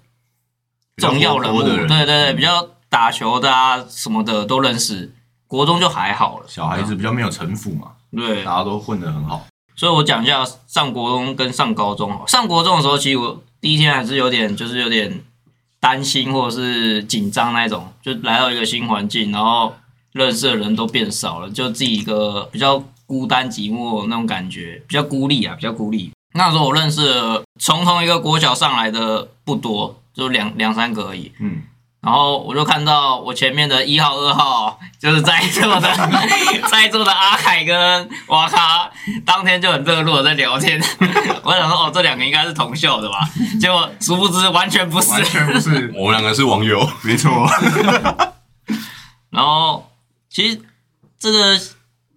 [0.97, 5.15] 重要人物，对对对，比较打球的啊什么的都认识。
[5.47, 9.45] 国中就还好了，小孩子比较没有城府嘛，对，大家都混得很好。
[9.76, 12.28] 所以我讲一下上国中跟上高中好。
[12.28, 15.22] 上国中的时候，其实我第一天还是有点，就是有点
[15.80, 19.74] 担心或者是紧张那种，就来到一个新环境，然后
[20.12, 26.12] 认识的人都变少了，就自己一个比较孤单寂寞那种感觉，比较孤立啊，比较孤立。
[26.34, 31.32] 那时候我认识了从同一个国小上来的不多，就两两三个而已。
[31.39, 31.63] 嗯，
[32.01, 35.93] 然后我就看到我前面的一号、二号，就是在座的
[36.71, 38.89] 在座的阿凯跟瓦卡，
[39.25, 40.81] 当天就很热络的在聊天。
[41.43, 43.29] 我想说，哦，这两个应该是同校的吧？
[43.59, 45.12] 结果殊不知完全不是。
[45.12, 47.45] 完全不是，我们两个是网友，没错。
[49.29, 49.91] 然后
[50.29, 50.62] 其实
[51.19, 51.59] 这个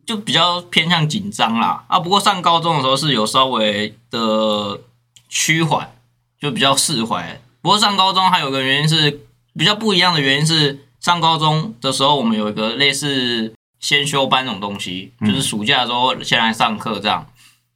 [0.07, 1.99] 就比较偏向紧张啦啊。
[1.99, 4.79] 不过上高中的时候是有稍微的
[5.29, 5.91] 趋缓，
[6.41, 7.41] 就比较释怀。
[7.61, 17.27] 不过上高中还有个原因是比较不一样的原因是，上高中的时候我们有一个类似先修班那种东西，嗯就是暑假的时候先来上课这样。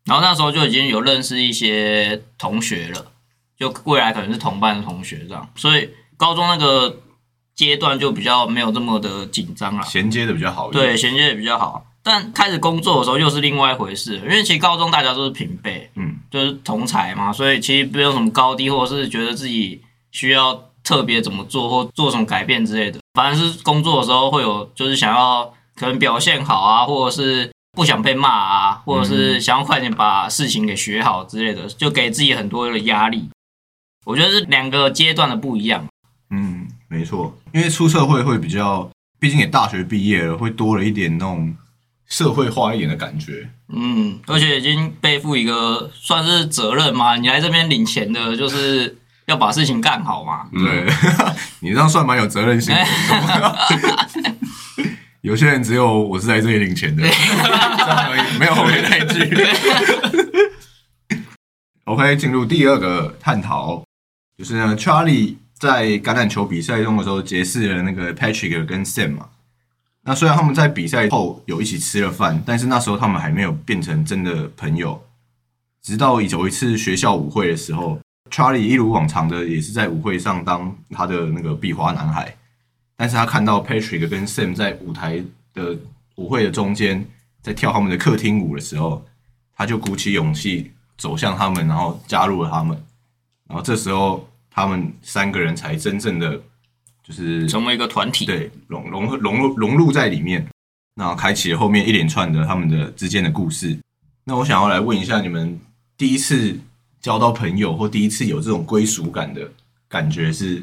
[0.05, 3.07] 然后那时候就已经有认识一些同学了，
[3.59, 7.01] 就未来可能是同班的同学这样，所以高中那个
[7.57, 9.83] 阶段就比较没有这么的紧张了。
[9.85, 10.85] 衔接的比较好一点。
[10.85, 11.85] 对，衔接的比较好。
[12.05, 23.01] 但开始工作的时候又是另外一回事，因为其实高中大家都是平辈，嗯，就是同才嘛，所以其实没有什么高低，或者是觉得自己需要特别怎么做或做什么改变之类的。
[23.15, 33.29] 反正是工作的时候会有，就是想要可能表现好啊，或者是不想被骂啊，或者是想要快点把事情给学好之类的，就给自己很多的压力。
[34.05, 35.85] 我觉得是两个阶段的不一样。
[36.31, 41.53] 嗯，没错，因为出社会会比较，毕竟也大学毕业了，会多了一点那种
[42.07, 43.49] 社会化一点的感觉。
[43.69, 48.97] 嗯，而且已经背负一个算是责任嘛，你来这边领钱的，就是
[49.27, 50.49] 要把事情干好嘛。
[50.53, 50.87] 对，
[51.61, 52.85] 你这样算蛮有责任心的。
[55.23, 59.47] 有些人只有我是在这里领钱的，这样而已，没有后面那一句。
[61.85, 63.83] OK，进入第二个探讨，
[64.39, 69.29] 就是呢，Charlie 在橄榄球比赛中的时候结识了那个 Patrick 跟 Sam 嘛。
[70.03, 75.05] 那虽然他们在比赛后有一起吃了饭，但是那时候他们还没有变成真的朋友。
[75.83, 77.99] 直到有一次学校舞会的时候
[78.31, 82.35] ，Charlie 一如往常的也是在舞会上当他的那个壁花男孩，
[82.97, 85.23] 但是他看到 Patrick 跟 Sam 在舞台
[85.55, 85.77] 的
[86.17, 87.05] 舞会的中间
[87.43, 89.05] 在跳他们的客厅舞的时候，
[89.55, 92.77] 他就鼓起勇气走向他们，然后加入了他们。
[93.49, 96.41] 然后这时候他们三个人才真正的
[97.05, 98.27] 就是成为一个团体。
[98.27, 100.45] 对，融融融入融入在里面，
[100.97, 103.79] 然后开启了后面一连串的他们的之间的故事。
[104.25, 105.61] 那我想要来问一下，你们
[105.97, 106.59] 第一次
[107.07, 109.41] 交到朋友或第一次有这种归属感的
[109.89, 110.61] 感觉是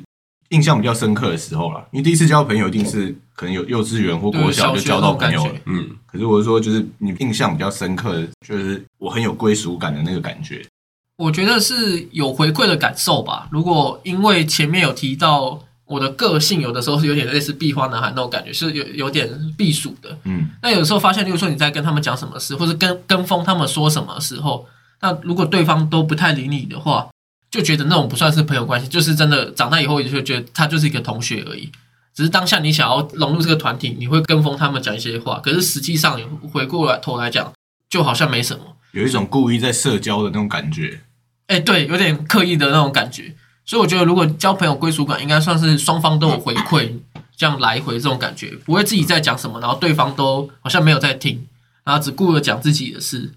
[0.49, 5.53] 印象比较深刻的时候啦，因为第一次交朋友一定是可能有幼稚园或国小就交到朋友了。
[5.67, 10.61] 嗯，可是我是说，就是你印象比较深刻的，就是我很有归属感的那个感觉。
[11.15, 13.47] 我觉得是有回馈的感受吧。
[13.49, 20.17] 如果因为前面有提到我的个性，有的时候是有点类似壁花男孩那种感觉，是有有点避暑的。
[20.25, 24.67] 嗯，那有时候发现，例如说你在跟他们讲什么事，或者跟跟风他们说什么时候，
[25.03, 27.09] 那如果对方都不太理你的话，
[27.51, 31.69] 就觉得那种不算是朋友关系，就是真的长大以后也就觉得他就是一个同学而已。
[32.15, 37.51] 只是当下你想要融入这个团体，你会跟风他们讲一些话，可是实际上你回过来头来讲，
[37.89, 38.63] 就好像没什么。
[38.93, 41.01] 有一种故意在社交的那种感觉。
[41.47, 43.35] 哎、对，有点刻意的那种感觉。
[43.65, 46.89] 所以我觉得，如果交朋友归属感，应该算是双方都有回馈，
[47.35, 51.45] 这样来回这种感觉，不会自己在讲什么，然后对方都好像没有在听，
[51.83, 53.33] 然后只顾着讲自己的事。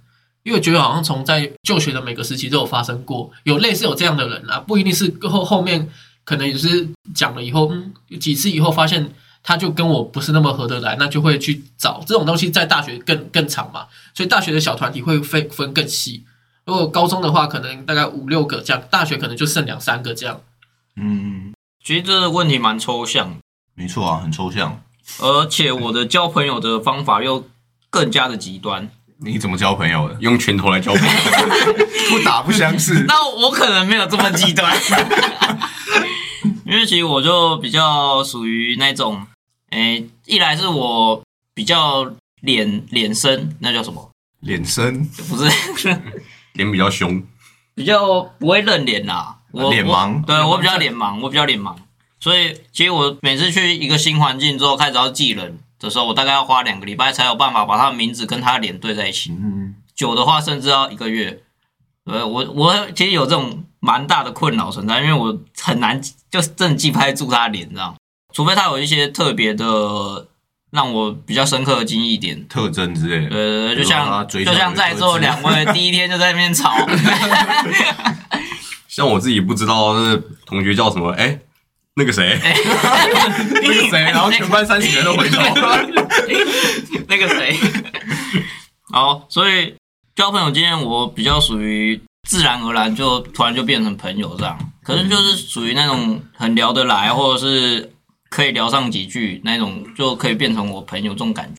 [0.47, 5.91] 因为我觉得好像从在就学的每个时期都有发生过，有类似有这样的人啊，不一定是后后面
[6.23, 16.23] 可能也是讲了以后，嗯，几次以后发现他就跟我不是那么合得来，那就会去找这种东西，在大学更更长嘛，所以大学的小团体会分分更细。
[16.65, 20.41] 如果高中的话，可能大概五六个这样；大学可能就剩两三个这样。
[20.95, 21.53] 嗯，
[21.85, 23.37] 其实这个问题蛮抽象的，
[23.75, 24.81] 没错啊，很抽象。
[25.19, 27.49] 而且我的交朋友的方法又
[27.91, 28.89] 更加的极端。
[29.19, 30.17] 你怎么交朋友的？
[30.21, 31.11] 用拳头来交朋友，
[32.11, 33.05] 不打不相识。
[33.09, 34.75] 那我可能没有这么极端，
[36.65, 39.27] 因为其实我就比较属于那种，
[39.71, 41.23] 诶、一来是我
[41.55, 42.11] 比较
[42.43, 44.11] 脸脸生，那叫什么？
[44.41, 45.51] 脸生不是，
[46.53, 47.23] 脸比较凶，
[47.75, 49.39] 比较不会认脸啦。
[49.53, 51.75] 我脸盲我对我比较脸盲，我比较脸盲，
[52.21, 59.31] 所以其实我每次去一个新环境之后，开始要记人的时候，我大概要花两个礼拜才有办法把他的名字跟他的脸对在一起。
[59.33, 61.43] 嗯，久的话甚至要一个月。
[62.05, 67.97] 呃我我其实有这种蛮大的困扰存在，因为我很难就是真的记拍住他的脸这样，
[68.33, 70.29] 除非他有一些特别的
[70.71, 72.47] 让我比较深刻的记忆点。
[72.47, 73.35] 特征之类的。
[73.37, 76.77] 呃，就像就像在座两位第一天就在那边吵，
[78.87, 81.41] 像我自己不知道那同学叫什么，哎、
[81.99, 85.39] 那个谁， 那个谁，然后全班三十个人都回头。
[87.09, 87.57] 那个谁，
[88.93, 89.75] 好，所以
[90.15, 97.91] 交朋友经验我比较属于自然而然就突然就变成朋友这样，可是就是属于那种很聊得来，或者是
[98.29, 101.55] 可以聊上几句那种，就可以变成我朋友这种感觉。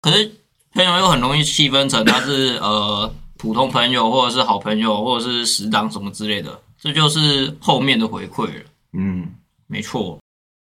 [0.00, 0.32] 可是
[0.72, 8.62] 朋友又很容易细分成他是呃普通朋友，或者是好朋友，或者是死党什么之类的，这就是后面的回馈了。
[8.96, 9.28] 嗯，
[9.74, 10.20] 没错，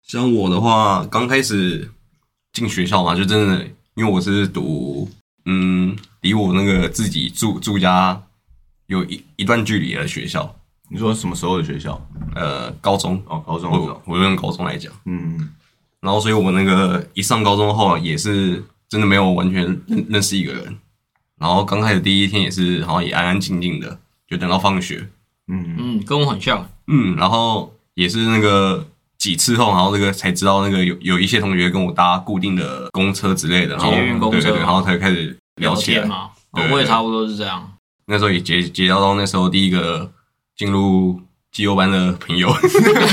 [0.07, 1.91] 像我的话，刚开始
[2.53, 5.09] 进学校嘛，就真的，因为我是读，
[5.43, 8.23] 嗯，离我那个自己住住家
[8.85, 10.55] 有一一段距离的学校，
[10.89, 12.01] 你说什么时候的学校？
[12.33, 14.01] 呃，高中，哦，高中我候。
[14.05, 15.49] 我用高中来讲，嗯，
[15.99, 20.77] 然后所以我那个一上高中后，也是真的没有完全认认识一个人，
[21.37, 25.09] 然后刚开始第一天也是好像也安安静静的，就等到放学，
[25.49, 26.69] 嗯嗯，跟我很像。
[26.87, 28.85] 嗯，然后也是那个
[29.23, 35.99] 几次后，然后这个才知道那个有有一些同学跟我搭固定的公车之类的，然后对对对，然后才开始聊起来。
[35.99, 36.29] 天嘛，
[36.69, 37.71] 我也差不多是这样。
[38.07, 40.12] 那时候也结结交到那时候第一个
[40.57, 41.21] 进入
[41.53, 42.53] 绩优班的朋友，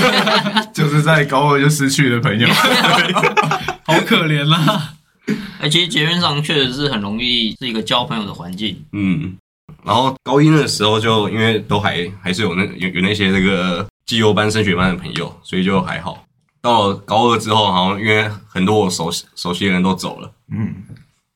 [0.74, 2.48] 就是在高二就失去的朋友。
[3.86, 4.94] 好可怜啦！
[5.62, 8.84] 哎、其实捷运上确实是很容易是一个交朋友的环境。
[8.92, 9.36] 嗯，
[9.84, 16.24] 然后高一那个时候就因为都还还是有那有有那些那个绩优班升学班的朋友，所以就还好。
[16.60, 20.74] 到了高二之后，好像因为很多我熟悉熟悉的人都走了，嗯，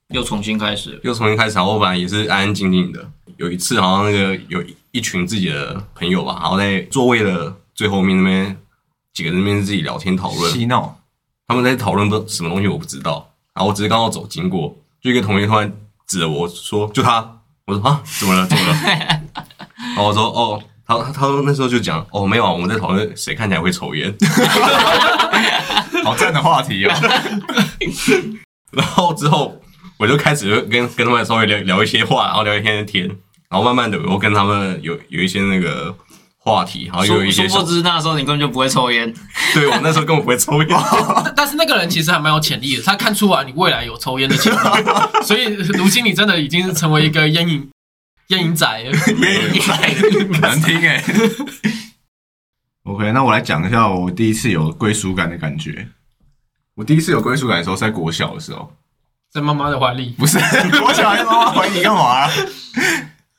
[0.09, 1.01] 又重新开始。
[1.05, 3.09] 又重新开始，然后我本来也是安安静静的。
[3.37, 4.61] 有一次好像那个有
[4.91, 8.57] 一群自己的朋友吧，然后在座位的最后面那边
[9.13, 10.99] 几个人那边自己聊天讨论，嬉闹，
[11.47, 15.73] 他们在讨论不什么东西我不知道，然后我只是刚好走经过，就一个同学突然
[16.09, 18.47] 指着我说：“就他。”我说：“啊，怎么了？
[18.47, 18.75] 怎么了？”
[19.97, 24.15] 然后我说：“哦，他他他那时候就讲哦，没有啊，我们在讨论谁看起来会抽烟。
[26.05, 26.93] 好赞的话题哦。
[28.73, 29.61] 然后之后
[29.99, 33.07] 我就开始跟跟他们稍微聊聊一些话，然后聊一天天，
[33.49, 35.95] 然后慢慢的我跟他们有有一些那个
[36.39, 39.15] 话题，然后有一些小殊殊不知那时候你根本就不会抽烟，
[39.55, 40.69] 对我那时候根本不会抽烟，
[41.25, 44.59] 但但是那个人其实还蛮有潜力的，他看出来你未来有抽烟的潜力，
[45.25, 45.45] 所以
[45.79, 47.67] 如今你真的已经成为一个烟瘾
[48.29, 48.93] 烟瘾仔了。
[50.41, 51.05] 难听哎。
[52.85, 55.89] OK，那我来讲一下我第一次有归属感的感觉。
[56.75, 58.71] 我第一次有归属感的时候是在国小的时候，
[59.31, 60.39] 在妈妈的怀里，不是
[60.81, 62.31] 国小还妈妈怀里干嘛、啊？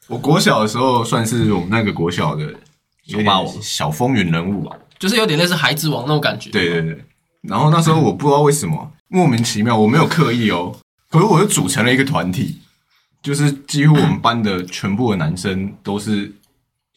[0.07, 2.53] 我国小的时候算是我们那个国小的
[3.05, 4.75] 小霸王小风云人物吧。
[4.97, 6.49] 就是有点类似孩子王那种感觉。
[6.51, 7.05] 对对对。
[7.41, 10.75] 然后那时候我不知道为什么莫名其妙，我没有刻意哦，
[11.09, 12.61] 可是我就组成了一个团体，
[13.25, 16.31] 就是几乎我们班的全部的男生都是，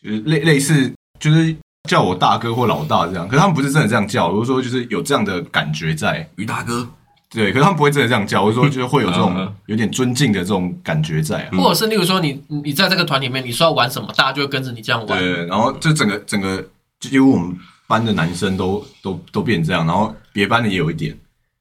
[0.02, 1.56] 就是类类似，就是
[1.88, 3.26] 叫我大哥或老大这样。
[3.26, 6.28] 可是他们不是真的这样叫，我是说就是有这样的感觉在。
[6.36, 6.86] 于大哥，
[7.30, 11.56] 对，可是他们不会真的这样叫，我是说就是会有这种嗯有点尊敬的这种感觉在啊。
[11.56, 15.18] 或者是例如说你你在这个团里面，你说要玩什么，大家就会跟着你这样玩。
[15.18, 16.62] 对，然后就整个整个
[17.00, 21.18] 几乎我们班的男生都都都变这样，然后别班的也有一点，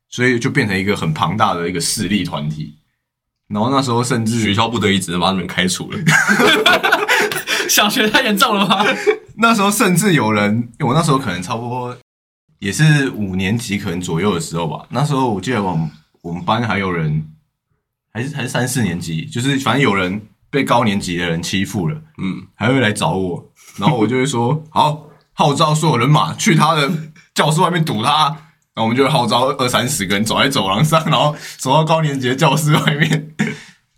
[0.10, 2.75] 所以就变成一个很庞大的一个势力团体。
[3.47, 5.97] 然后那时候甚至学校不得已只能把你们开除了。
[7.69, 8.86] 小学太严重了吧？
[9.36, 11.95] 那时候甚至有人，因为我那时候可能差不多
[12.60, 14.86] 也是五年级可能左右的时候吧。
[14.89, 17.25] 那时候我记得我们我们班还有人，
[18.13, 26.89] 还是还是三四年级，就是反正有人被高年级的人欺负了，嗯，还会来找我，然后我就会说 好，号召所有人马去他的
[27.36, 28.36] 教室外面堵他。
[28.77, 33.31] 然后我们就会号召二三十个人走在走廊上，然后走到高年级的教室外面，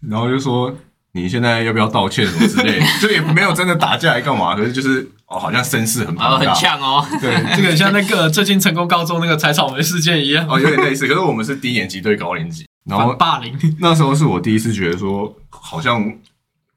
[0.09, 0.73] 然后就说
[1.11, 7.05] 你现在要不要道歉什么之类的，就也没有真的打架来干嘛，可是就是哦，好像声势很然后很，呛哦。
[7.19, 13.53] 对，这个很像那个最近成功高中那个采草莓事件一样，哦有点类似，可是我们是低年级对高年级，然后霸凌。
[13.81, 16.09] 那时候是我第一次觉得说，好像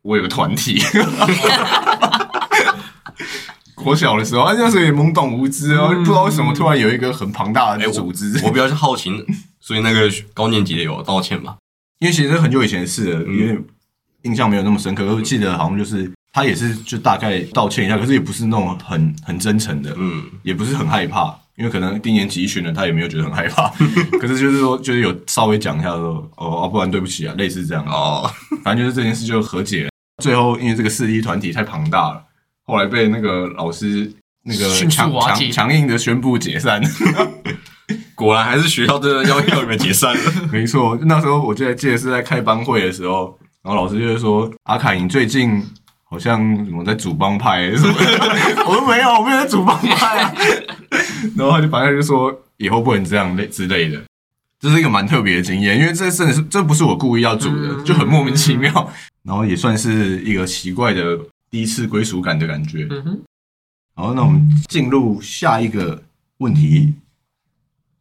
[0.02, 0.82] 我有个团体。
[3.82, 8.40] 国小的时候，啊那时候也懵懂无知啊，不知道为什么突然有一个很庞大的组织。
[8.44, 9.10] 我比较是好奇，
[9.60, 11.56] 所以那个高年级的有道歉吧？
[11.98, 13.58] 因为其实很久以前的事了，因为
[14.22, 15.04] 印象没有那么深刻。
[15.14, 23.68] 我记得好像就是他也是就大概道歉一下，可是也不是那种很很真诚的，嗯，也不是很害怕，因为可能低年级一群人他也没有觉得很害怕，
[24.18, 28.28] 可是就是说就是有稍微讲一下说哦，啊不然对不起啊，类似这样哦，
[28.64, 29.90] 反正就是这件事就和解了。
[30.22, 32.24] 最后因为这个势力团体太庞大了，
[32.64, 34.10] 后来被那个老师
[34.44, 36.82] 那个迅速强解强强硬的宣布解散。
[38.14, 40.32] 果然还是学校真的要要你们解散了。
[40.52, 45.62] 没错，那时候我记得记得是在开班会的时候，然后老师就会说：“阿凯，你最近
[46.04, 48.64] 好像什么在组帮派什么的。
[48.66, 50.34] ”我说：“没有，我没有在组帮派、啊。”
[51.36, 54.00] 然后他就反正就说以后不能这样类之类的。
[54.60, 58.92] 这是一个蛮特别的经验，因为这真的是这不是我故意要组的，嗯就很莫名其妙，
[59.24, 61.18] 然后也算是一个奇怪的
[61.52, 62.88] 第一次归属感的感觉。
[62.90, 63.20] 嗯哼，
[63.94, 66.02] 好，那我们进入下一个
[66.38, 66.94] 问题。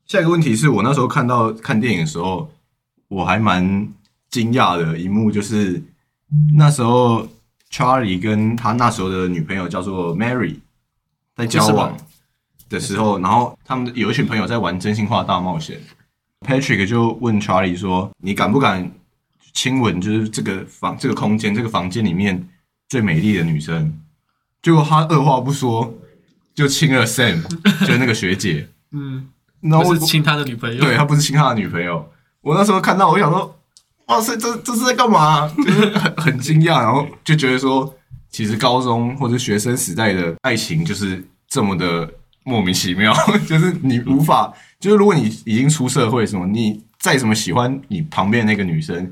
[0.05, 2.49] 下一个问题是我那时候看到看电影的时候，
[3.09, 3.89] 我还蛮
[4.29, 5.83] 惊讶的一幕，就是
[6.55, 7.27] 那时候
[7.69, 10.59] Charlie 跟他那时候的女朋友叫做 Mary
[11.35, 11.97] 在交往
[12.69, 15.77] 的时候，然后他们有一群朋友在玩真心话大冒险
[16.47, 18.89] ，Patrick 就问 Charlie 说：“你敢不敢
[19.51, 22.47] 亲吻就是这个房这个空间这个房间里面
[22.91, 23.97] 最美丽的女生？”
[24.62, 25.97] 结果他二话不说
[26.54, 27.41] 就亲了 Sam，
[27.88, 28.67] 就是那个学姐。
[28.91, 29.30] 嗯，
[29.62, 32.12] 然后我是亲他的女朋友，对他不是亲他的女朋友。
[32.41, 33.58] 我那时候看到，我想说，
[34.08, 37.95] 哇塞，这这是在干嘛、就是很很惊讶，然后就觉得说，
[38.30, 42.13] 其实高中或者学生时代的爱情就是这么的
[42.43, 43.13] 莫名其妙，
[43.47, 49.09] 就是你无法，就是如果你已经出社会什么，你再怎么喜欢你旁边那个女生。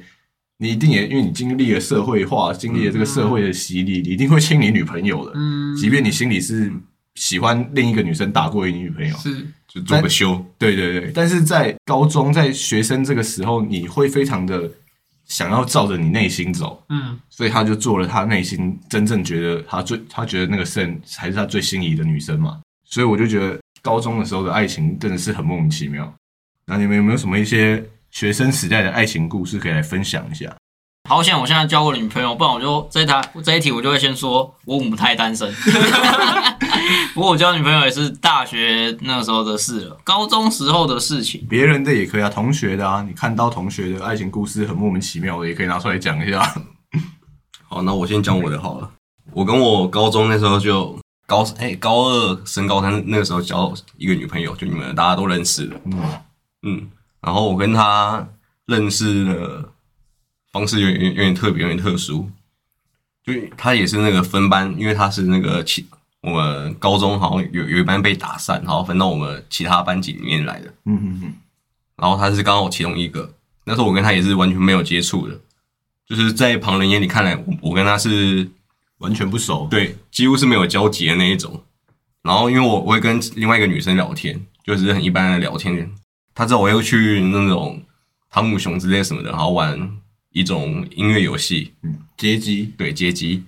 [0.61, 5.31] 你一定也因为你经历了社会化，经历了这个社会的洗礼，你一定会亲你女朋友的。
[5.33, 6.71] 嗯，即便你心里是
[7.15, 9.47] 喜欢另一个女生打过于你女朋友，是。
[9.69, 14.67] 就做个修，对对对，但是在高中，在学生这个时候，你会非常的
[15.25, 17.17] 想要照着你内心走，嗯。
[17.29, 22.59] 所以他就做了他内心真正觉得他最他觉得那个圣才是他最心仪的女生嘛。
[22.83, 26.11] 所以我就觉得高中的时候的爱情真的是很莫名其妙。
[26.65, 30.55] 那你们有没有什么一些学生时代的爱情故事可以来分享一下。
[31.09, 35.51] 好险我现在交过女朋友，不然我就这一台这一题我就会先说我母胎单身。
[37.15, 41.45] 不过我交女朋友也是大学那个时候的事了，高中时候的事情。
[41.49, 46.41] 别人的也可以啊，同学的啊，你看到同学的爱情故事很莫名其妙的，也可以拿出来讲一下。
[47.67, 48.91] 好，那我先讲我的好了。
[49.31, 50.97] 我跟我高中那时候就
[51.27, 55.79] 高哎、高二升高三那个时候交一个女朋友，就你们大家都认识的。
[55.85, 56.01] 嗯，
[56.63, 56.89] 嗯，
[57.21, 58.27] 然后我跟他
[58.65, 59.69] 认识的
[60.51, 62.29] 方式有点有点特别，有点特殊。
[63.23, 65.85] 就他也是那个分班，因为他是那个其
[66.21, 70.73] 我们高中好像有有一班被打散，然后分到我们其他班级里面来的。
[70.85, 71.33] 嗯嗯嗯，
[71.97, 73.33] 然后他是刚好其中一个。
[73.65, 75.39] 那时候我跟他也是完全没有接触的，
[76.07, 78.49] 就是在旁人眼里看来，我我跟他是
[78.97, 79.67] 完全不熟。
[79.69, 81.61] 对，几乎是没有交集的那一种。
[82.23, 85.91] 然后因为我我会跟另外一个女生聊天，就是很一般的聊天。
[86.33, 87.81] 她知道我又去那种
[88.29, 89.97] 汤姆熊之类什么的，然后玩
[90.31, 91.73] 一种音乐游戏，
[92.17, 93.43] 街机，对街机。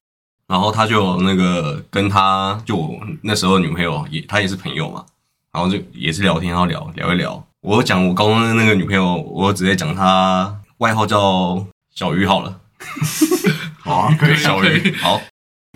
[0.47, 5.05] 然后他就那个跟他就我那时候女朋友也他也是朋友嘛，
[5.53, 7.41] 然后就也是聊天，然后聊聊一聊。
[7.61, 11.65] 我讲我高中的那个女朋友，我直接讲她外号叫
[11.95, 12.59] 小鱼好了。
[13.79, 15.21] 好啊， 可以小鱼好，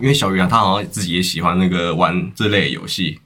[0.02, 3.18] 因为小鱼啊，他好像自己也喜欢那个玩这类游戏，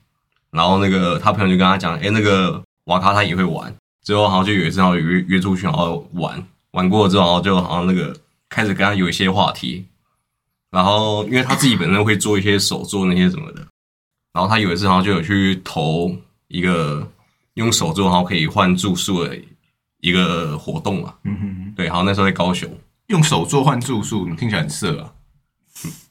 [0.52, 3.74] 然后那个他朋友就跟他讲，哎、那个瓦卡他也会玩，
[4.04, 8.16] 之后好像就有一次，然后约约出去，然后玩玩过了之后，然后就好像那个
[8.48, 9.86] 开始跟他有一些话题，
[10.70, 13.66] 然后因为他自己本身会做一些手作那些什么的，
[14.32, 16.14] 然后他有一次好像就有去投
[16.48, 17.06] 一个
[17.54, 19.36] 用手做然后可以换住宿的
[20.00, 22.68] 一个活动嘛，嗯哼哼，对，好像那时候在高雄。
[23.08, 25.12] 用手做换住宿，你听起来很色啊。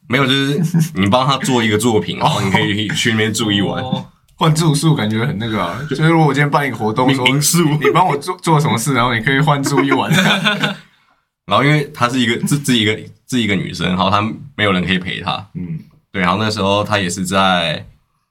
[0.10, 3.82] 没有，就是你帮他做一个作品， 然后你可以去那边住一晚。
[3.82, 4.06] 哦
[4.40, 10.10] 换住宿感觉很那个啊， 就是如果我今天办一个活动，说你帮我做做什么事，然后你可以换住一晚。
[11.46, 14.22] 然后因为她是一个自自己一个自己一个女生，然后她
[14.56, 15.80] 没有人可以陪她，嗯，
[16.12, 17.86] 对，然后那时候她也是在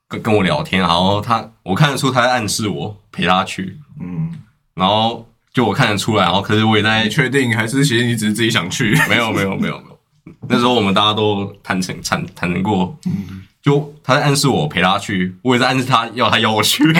[0.07, 4.31] 跟跟我聊天，然后她我看得出她在暗示我陪她去，嗯，
[4.73, 8.97] 然后就我看得出来，然后可是我也在你确定还是其实你只是自己想去？
[9.07, 9.99] 没有没有没有没有，
[10.47, 12.97] 那时候我们大家都坦诚坦坦诚过，
[13.61, 16.83] 就他在暗示我陪他去，我也在暗示他要他邀我去，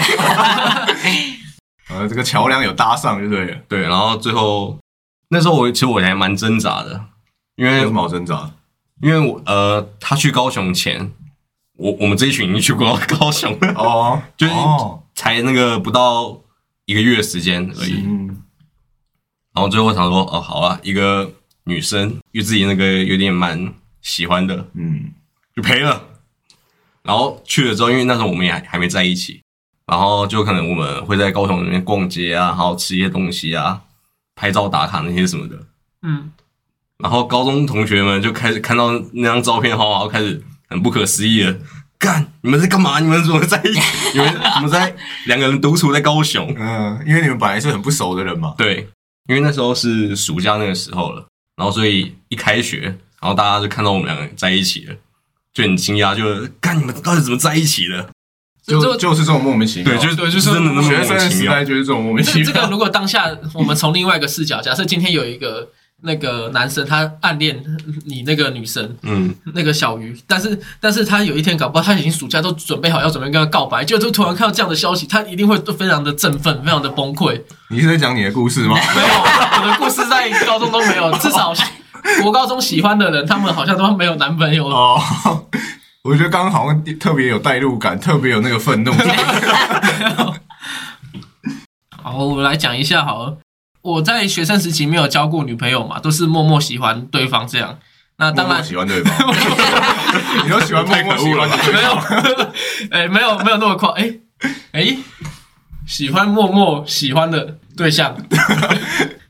[1.88, 3.56] 呃，这个桥梁有搭上就对了。
[3.68, 4.78] 对，然后最后
[5.30, 7.04] 那时候我其实我还蛮挣扎的，
[7.56, 8.50] 因为有什么好挣扎？
[9.02, 11.10] 因为我呃，他去高雄前，
[11.76, 14.46] 我我们这一群已经去过高雄了，哦， 就
[15.14, 16.38] 才那个不到
[16.84, 18.04] 一个月的时间而已。
[18.06, 18.42] 嗯，
[19.54, 21.32] 然后最后我想说，哦，好啊，一个
[21.64, 25.12] 女生，因为自己那个有点蛮喜欢的，嗯，
[25.56, 26.02] 就陪了。
[27.02, 29.42] 然后去了之后，因为那时候我们也还还没在一起，
[29.86, 33.80] 然后就可能我们会在高雄那边逛街啊，然后吃一些东西啊，
[34.34, 35.56] 拍照打卡那些什么的。
[36.02, 36.30] 嗯，
[36.98, 41.58] 然后高中同学们就开始看到那张照片后，然后开始很不可思议的
[41.98, 43.00] 干，你们在干嘛？
[43.00, 43.80] 你们怎么在一起？
[44.14, 44.94] 你们怎么在
[45.26, 46.54] 两个人独处在高雄？
[46.58, 48.54] 嗯，因为你们本来是很不熟的人嘛。
[48.56, 48.88] 对，
[49.28, 51.26] 因为那时候是暑假那个时候了，
[51.56, 52.80] 然后所以一开学，
[53.20, 54.94] 然后大家就看到我们两个人在一起了，
[55.52, 56.22] 就很惊讶，就
[56.60, 58.08] 干你们到底怎么在一起的？
[58.66, 59.92] 就这就是这种莫名其妙。
[59.92, 61.64] 对，就是对就是真的那么莫学生的名其妙时代。
[61.64, 62.46] 就是这种莫名其妙。
[62.46, 65.68] 这这个如果当下我们从另外一个视角，假设今天有一个
[66.02, 67.60] 那个男生他暗恋
[68.04, 77.42] 你那个女生嗯，那个小鱼，但是但是他有一天搞不好他已经暑假都准备好要准备跟他告白，就就突然看到这样的消息，他一定会非常的振奋，非常的崩溃。
[77.70, 78.78] 你是在讲你的故事吗？
[78.94, 79.08] 没有，
[79.62, 81.52] 我的故事在高中都没有，至少
[82.22, 84.76] 国高中喜欢的人，他们好像都没有男朋友了。
[84.76, 85.00] 哦，
[86.04, 88.92] 我觉得刚刚好像特别有代入感，特别有那个愤怒。
[92.02, 93.36] 好，我们来讲一下好了。
[93.82, 97.78] 我在学生时期没有交过女朋友嘛，都是默默喜欢对方这样。
[98.16, 99.34] 那当然喜欢对方，
[100.44, 101.98] 你都喜欢默默喜欢对没，有，
[102.90, 104.14] 哎、没有没有那么快，哎、
[104.72, 104.98] 哎、
[105.86, 108.14] 喜欢默默喜欢的对象，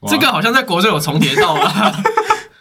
[0.08, 2.02] 这个好像在国中有重叠到了，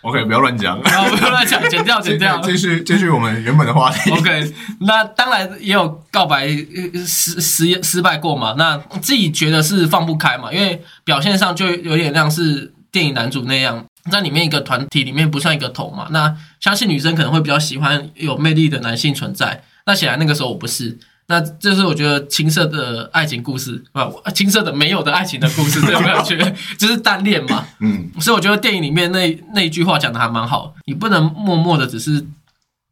[0.01, 0.81] OK，不要乱讲。
[0.83, 2.39] 然 后不要乱讲，剪 掉剪掉。
[2.41, 4.09] 继续继续我们原本的话题。
[4.11, 8.55] OK，那当然也有告白呃失失失败过嘛。
[8.57, 16.07] 那自己觉得是放不开嘛，因为表现上就有点像是电影男主那样，在里面一个团体里面不算一个头嘛。
[16.11, 19.63] 那相信女生可能会比较喜欢有魅力的男性存在。
[19.85, 20.97] 那显然那个时候我不是。
[21.31, 27.67] 那这是我觉得青涩的爱情故事，不，青涩的没有的爱情的故事，这有没有觉得 就是单恋嘛？
[27.81, 32.25] 嗯，所以我觉得电影里面那那一句话讲的还蛮好，你不能默默的只是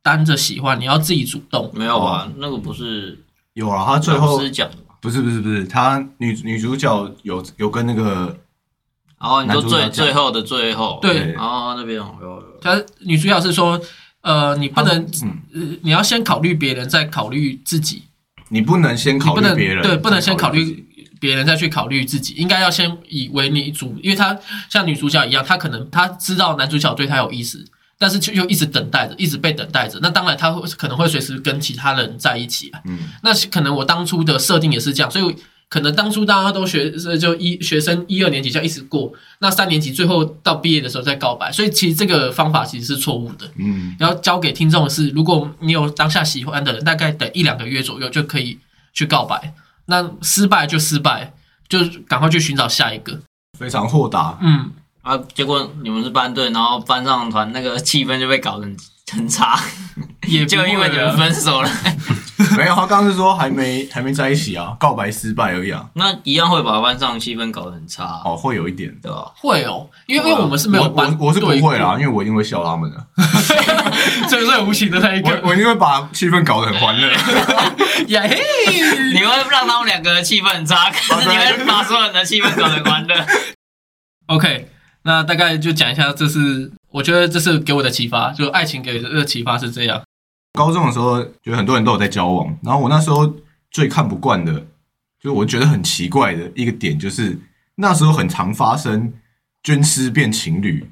[0.03, 1.71] 单着喜欢，你要自己主动。
[1.73, 2.31] 没有啊？
[2.37, 3.17] 那个不是
[3.53, 4.95] 有啊，他最后是讲的吧？
[5.01, 8.37] 不是不是不是，他女女主角有有跟那个
[9.19, 13.81] 然后你说最最后的最后，对然后那边有他女主角是说，
[14.21, 18.03] 呃，你不能，嗯呃，你要先考虑别人，再考虑自己，
[18.49, 20.85] 你不能先考虑别人，对，不能先考虑
[21.19, 24.37] 别人再去考虑自己，应该要先以为你主，因为他
[24.69, 27.65] 像女主角一样，她可能她知道男主角对她有意思，
[27.97, 32.79] 但是就又一直等待着，一直被等待着，那当然她会可能会随时跟其他人在一起啊。
[32.85, 35.35] 嗯，那可能我当初的设定也是这样，所以
[35.69, 43.49] 可能当初大家都学呃就一学生一二年级就要一直过，那三年级最后到毕业的时候再告白，所以其实这个方法其实是错误的。
[43.57, 48.57] 嗯，然后交给听众的是，如果你有当下喜欢的人，大概等一两个月左右就可以
[48.93, 49.53] 去告白。
[49.87, 51.33] 那失败就失败，
[51.69, 53.19] 就赶快去寻找下一个。
[53.57, 54.37] 非常豁达。
[54.41, 58.77] 嗯，啊，结果你们是班队，然后班上团那个气氛就被搞得很
[59.13, 59.57] 很差，
[60.27, 61.69] 也 就因为你们啊分手了，
[62.57, 65.87] 没有，他刚刚是说还没还没在一起啊，告白失败而已啊。
[65.93, 68.87] 那一样会把班上气氛搞得很差，哦，会有一点。
[69.01, 69.31] 对吧？
[69.35, 73.07] 会哦，因为因为我们是没有我班我我是不会啦，因为我一定会笑他们的。
[74.27, 75.29] 这个是无情的那一个。
[75.43, 77.07] 我我一定会把气氛搞得很欢乐。
[78.07, 78.37] 呀嘿，
[79.13, 83.15] 你会让他们两个的气氛很差，可是你会把所有人的气氛搞得很欢乐。
[84.27, 84.69] OK，
[85.03, 90.01] 那大概就讲一下，这是我觉得这是给我的启发，就爱情给的启发是这样。
[90.57, 93.31] 高中的时候，觉得很多人都有在交往，然后我那时候
[93.69, 94.53] 最看不惯的，
[95.21, 97.39] 就是我觉得很奇怪的一个点，就是
[97.75, 99.13] 那时候很常发生
[99.61, 100.89] 军师变情侣。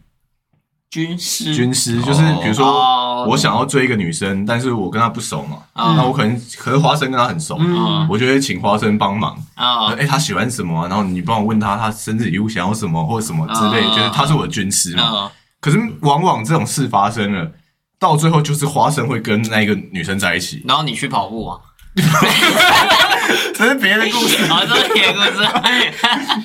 [0.91, 8.07] 军师，军师就是比如说哦我想要追一个女生，但是我跟她不熟嘛，嗯那我可能可是花生跟她很熟，嗯。
[8.07, 9.35] 我就会请花生帮忙。
[9.55, 9.91] 啊。
[9.95, 15.03] 哎、她喜欢什么啊、然后你帮我问她，她生日礼物想要什么或者什么之类，嗯就是她是我的军师嘛。
[15.03, 15.31] 啊。
[15.59, 17.51] 可是往往这种事发生了，
[17.99, 21.59] 到最后就是花生会跟那一个女生在一起，然后你去跑步啊，
[23.55, 24.43] 这是别的故事。
[24.45, 25.47] 啊， 这是铁故事。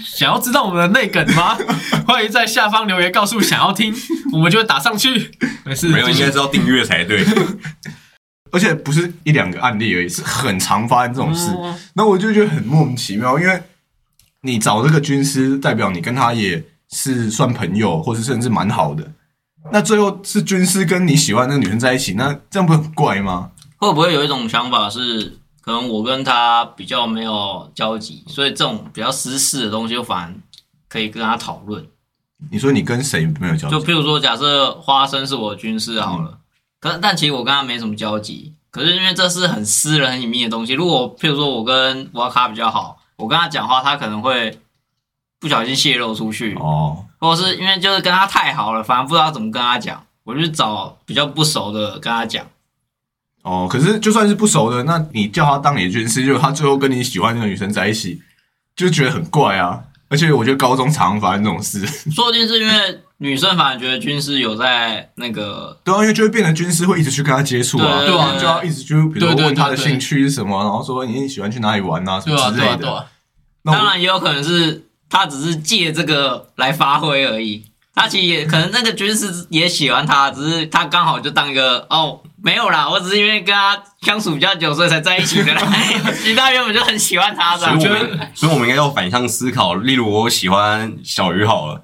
[0.16, 1.59] 想要知道我们的内梗吗？
[2.07, 3.94] 欢迎在下方留言告诉想要听，
[4.32, 5.30] 我们就会打上去。
[5.64, 7.24] 没事，没有，应该是要订阅才对。
[8.53, 11.53] 而且不是一两个案例而已，是很常发生这种事。
[11.57, 13.62] 嗯那我就觉得很莫名其妙，因为
[14.42, 19.12] 你找这个军师，代表你跟他也是算朋友，或者甚至蛮好的。
[19.72, 23.50] 那最后是军师跟你喜欢那个女生在一起，那这样不是很怪吗？
[23.76, 30.34] 会不会有一种想法是，可能我跟他比较没有交集，所以这种比较私事的东西，就反而
[30.88, 31.86] 可以跟他讨论。
[32.50, 33.74] 你说你跟谁没有交集？
[33.76, 36.38] 就譬如说，假设花生是我的军师好了，
[36.80, 38.54] 可但其实我跟他没什么交集。
[38.70, 44.61] 可是因为这是很私人、很隐秘的东西，如果譬如说我跟瓦卡比较好，我跟他讲话，他可能会
[45.41, 52.47] 不小心泄露出去，哦，或者是因为就是跟他太好了，反而不知道怎么跟他讲，我就找比较不熟的跟他讲。
[53.43, 58.20] 哦，可是就算是不熟的，那你叫他当你的军师，就他最后跟你喜欢那个女生在一起，
[58.76, 59.82] 就觉得很怪啊。
[60.11, 73.07] 而且我觉得高中常常发生这种事，说不定是因为女生反而觉得军师有在那个对啊，因为就会变成军师会一直去跟他接触啊，对啊，就要一直去，比如问他的兴趣是什么，然后说你喜欢去哪里玩啊，什么之类的。
[73.62, 77.64] 当然也有可能是他只是借这个来发挥而已。
[77.92, 85.61] 他其实也可能那个军师也喜欢他，只是他刚好就当一个哦没有啦，我只是因为跟他相处比较久，所以才在一起的啦。
[86.22, 87.66] 其他原本就很喜欢他的。
[87.66, 89.74] 所以我觉得们，所以我们应该要反向思考。
[89.74, 91.82] 例如，我喜欢小鱼好了，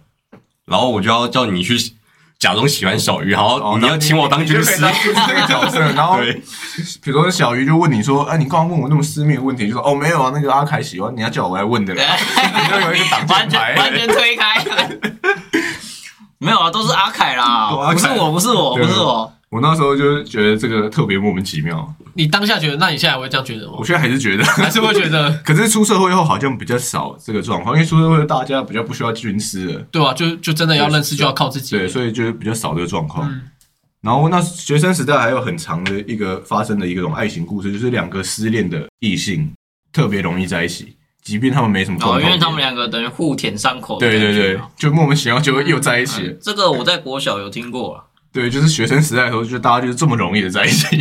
[0.65, 1.77] 然后我就要叫你去
[2.39, 4.77] 假装喜欢小鱼，然后哦你要请我当军师。
[4.77, 6.35] 这个角色，然后对，
[7.03, 14.67] 比如说小鱼就问你说，哎，你刚刚问我那么私密的问题，就说哦没有啊，那个阿凯喜欢，你要叫我来问的啦，你就有一个挡完箭牌，全完全推开。
[16.39, 19.33] 没有啊，都是阿凯啦， 不是我，不是我，不对是我。
[19.57, 23.85] 我那时候就是觉得这个特别莫名其妙，你当下觉得，那你现在还会这样觉得吗我？
[23.85, 31.75] 现在还是觉得， 还是会觉得， 可是出社会后好像比较少这个状况，因为出社会大家比较不需要军师了，对吧、就就真的要认识，就要靠自己。
[31.75, 33.27] 对，所以就是比较少这个状况。
[33.31, 33.41] 嗯
[34.03, 39.51] 然后那学生时代还有很长的一个发生的一个种爱情故事，就是两个失恋的异性
[39.93, 40.95] 特别容易在一起，
[41.25, 42.21] 即便他们没什么共哦。
[42.21, 48.05] 因为他们两个等于互舔伤口的对对对，就莫名其妙就会又在一起这个我在国小有听过了。
[48.37, 50.95] 对，就是学生时代的时候，就大家就是这么容易的在一起。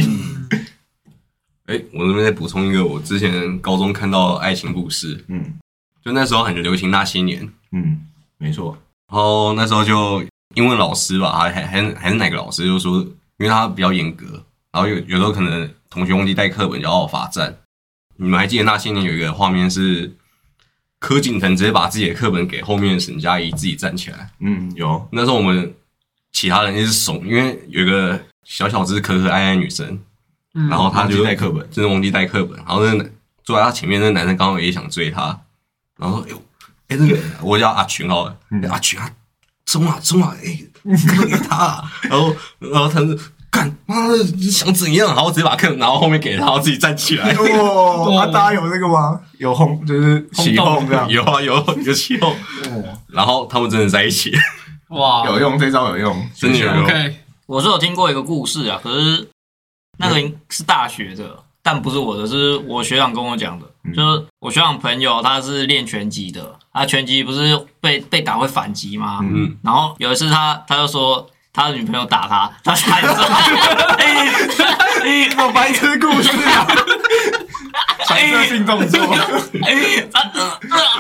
[1.68, 5.60] 哎，我这边再补充一个我之前高中看到的爱情故事，嗯
[6.02, 8.00] 就那时候很流行那些年，嗯，
[8.38, 8.78] 没错。
[9.12, 10.24] 然后那时候就
[10.54, 17.54] 英文老师吧，还还还还是哪个老师就说，因为他比较严格，然后有有时候可能同学忘记带课本就要罚站。
[18.16, 20.16] 你们还记得那些年有一个画面是
[21.00, 25.06] 柯景腾直接把自己的课本给后面的沈佳宜自己站起来，嗯，有。
[25.12, 25.74] 那时候我们
[26.36, 29.98] 其他人一直怂，因为有一个小小只可可爱爱女生，
[30.54, 30.68] 嗯。
[30.68, 33.06] 然后她就带课本真的忘记带课本，然后那
[33.46, 35.40] 坐在她前面那个男生刚好也想追她，
[35.98, 36.42] 然后说：“哎呦，
[36.90, 38.62] 哎，那个我叫阿群好了，嗯。
[38.70, 39.10] 阿群啊，
[39.66, 40.60] 冲啊冲啊，哎，
[40.98, 43.18] 这个给他啊， 然后然后他就
[43.50, 44.18] 干妈的
[44.52, 45.16] 想怎样？
[45.16, 47.34] 然后直接把课拿到后面给他，然后自己站起来。
[47.34, 49.22] 哇， 啊，大家有那个吗？
[49.38, 51.56] 有轰，就是起哄这样，有啊有
[51.86, 52.36] 有起哄，
[53.08, 54.34] 然后他们真的在一起，
[54.96, 56.84] 哇，有用，这招有用，真的有用。
[56.84, 57.16] OK，
[57.46, 59.28] 我是有听过一个故事啊，可是
[59.98, 63.66] 那个是大学的，但不是我的，是我学长跟我讲的。
[63.94, 69.20] 就是我学长朋友，他是练拳击的，他拳击不是被被打会反击吗？
[69.22, 73.24] 嗯，然后有一次他他就说他的女朋友打他，他他也说，
[74.00, 76.66] 哎好白痴故事啊！
[78.06, 79.00] 传射性动作，
[79.64, 80.22] 哎，他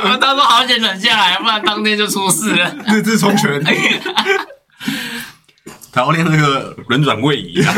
[0.03, 2.75] 呃他说好险忍下来，不然当天就出事了。
[2.87, 3.63] 日志冲拳，
[5.91, 7.73] 他要 练那个轮转位移啊，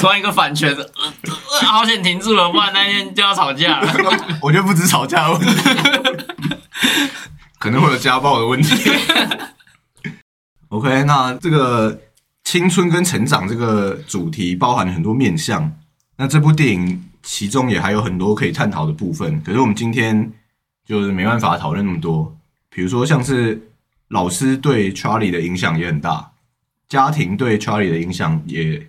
[0.00, 0.84] 突然一个反拳，呃
[1.24, 3.92] 呃好险停住了，不然那天就要吵架了。
[4.40, 5.54] 我觉得不止吵架的问题，
[7.58, 8.92] 可能会有家暴的问题。
[10.68, 12.00] OK，那这个
[12.44, 15.72] 青春跟成长这个主题包含了很多面向，
[16.16, 19.42] 那这部电影其中也还有很多可以探讨的部分。
[19.42, 20.32] 可是我们今天
[20.84, 22.36] 就是没办法讨论那么多，
[22.68, 23.70] 比如说像是
[24.08, 26.32] 老师对 Charlie 的影响也很大，
[26.88, 28.86] 家庭对 Charlie 的影响也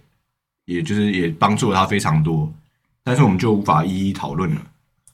[0.66, 2.52] 也就是也帮助了他非常多，
[3.04, 4.62] 但是我们就无法一一讨论了。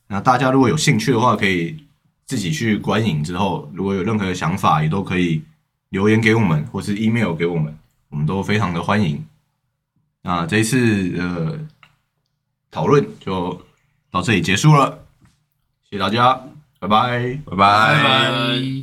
[0.08, 1.78] 那大家如果有兴趣的话，可以
[2.26, 5.44] 自己去观影之后，如果有任何的想法，也都可以
[5.90, 7.78] 留言给我们，或是 email 给我们，
[8.10, 9.24] 我们都非常的欢迎。
[10.22, 11.60] 那这一次呃
[12.72, 13.62] 讨论就
[14.12, 15.06] 到这里结束了，
[15.90, 16.40] 谢谢大家，
[16.80, 17.40] 拜拜。
[17.46, 18.79] 拜拜拜拜。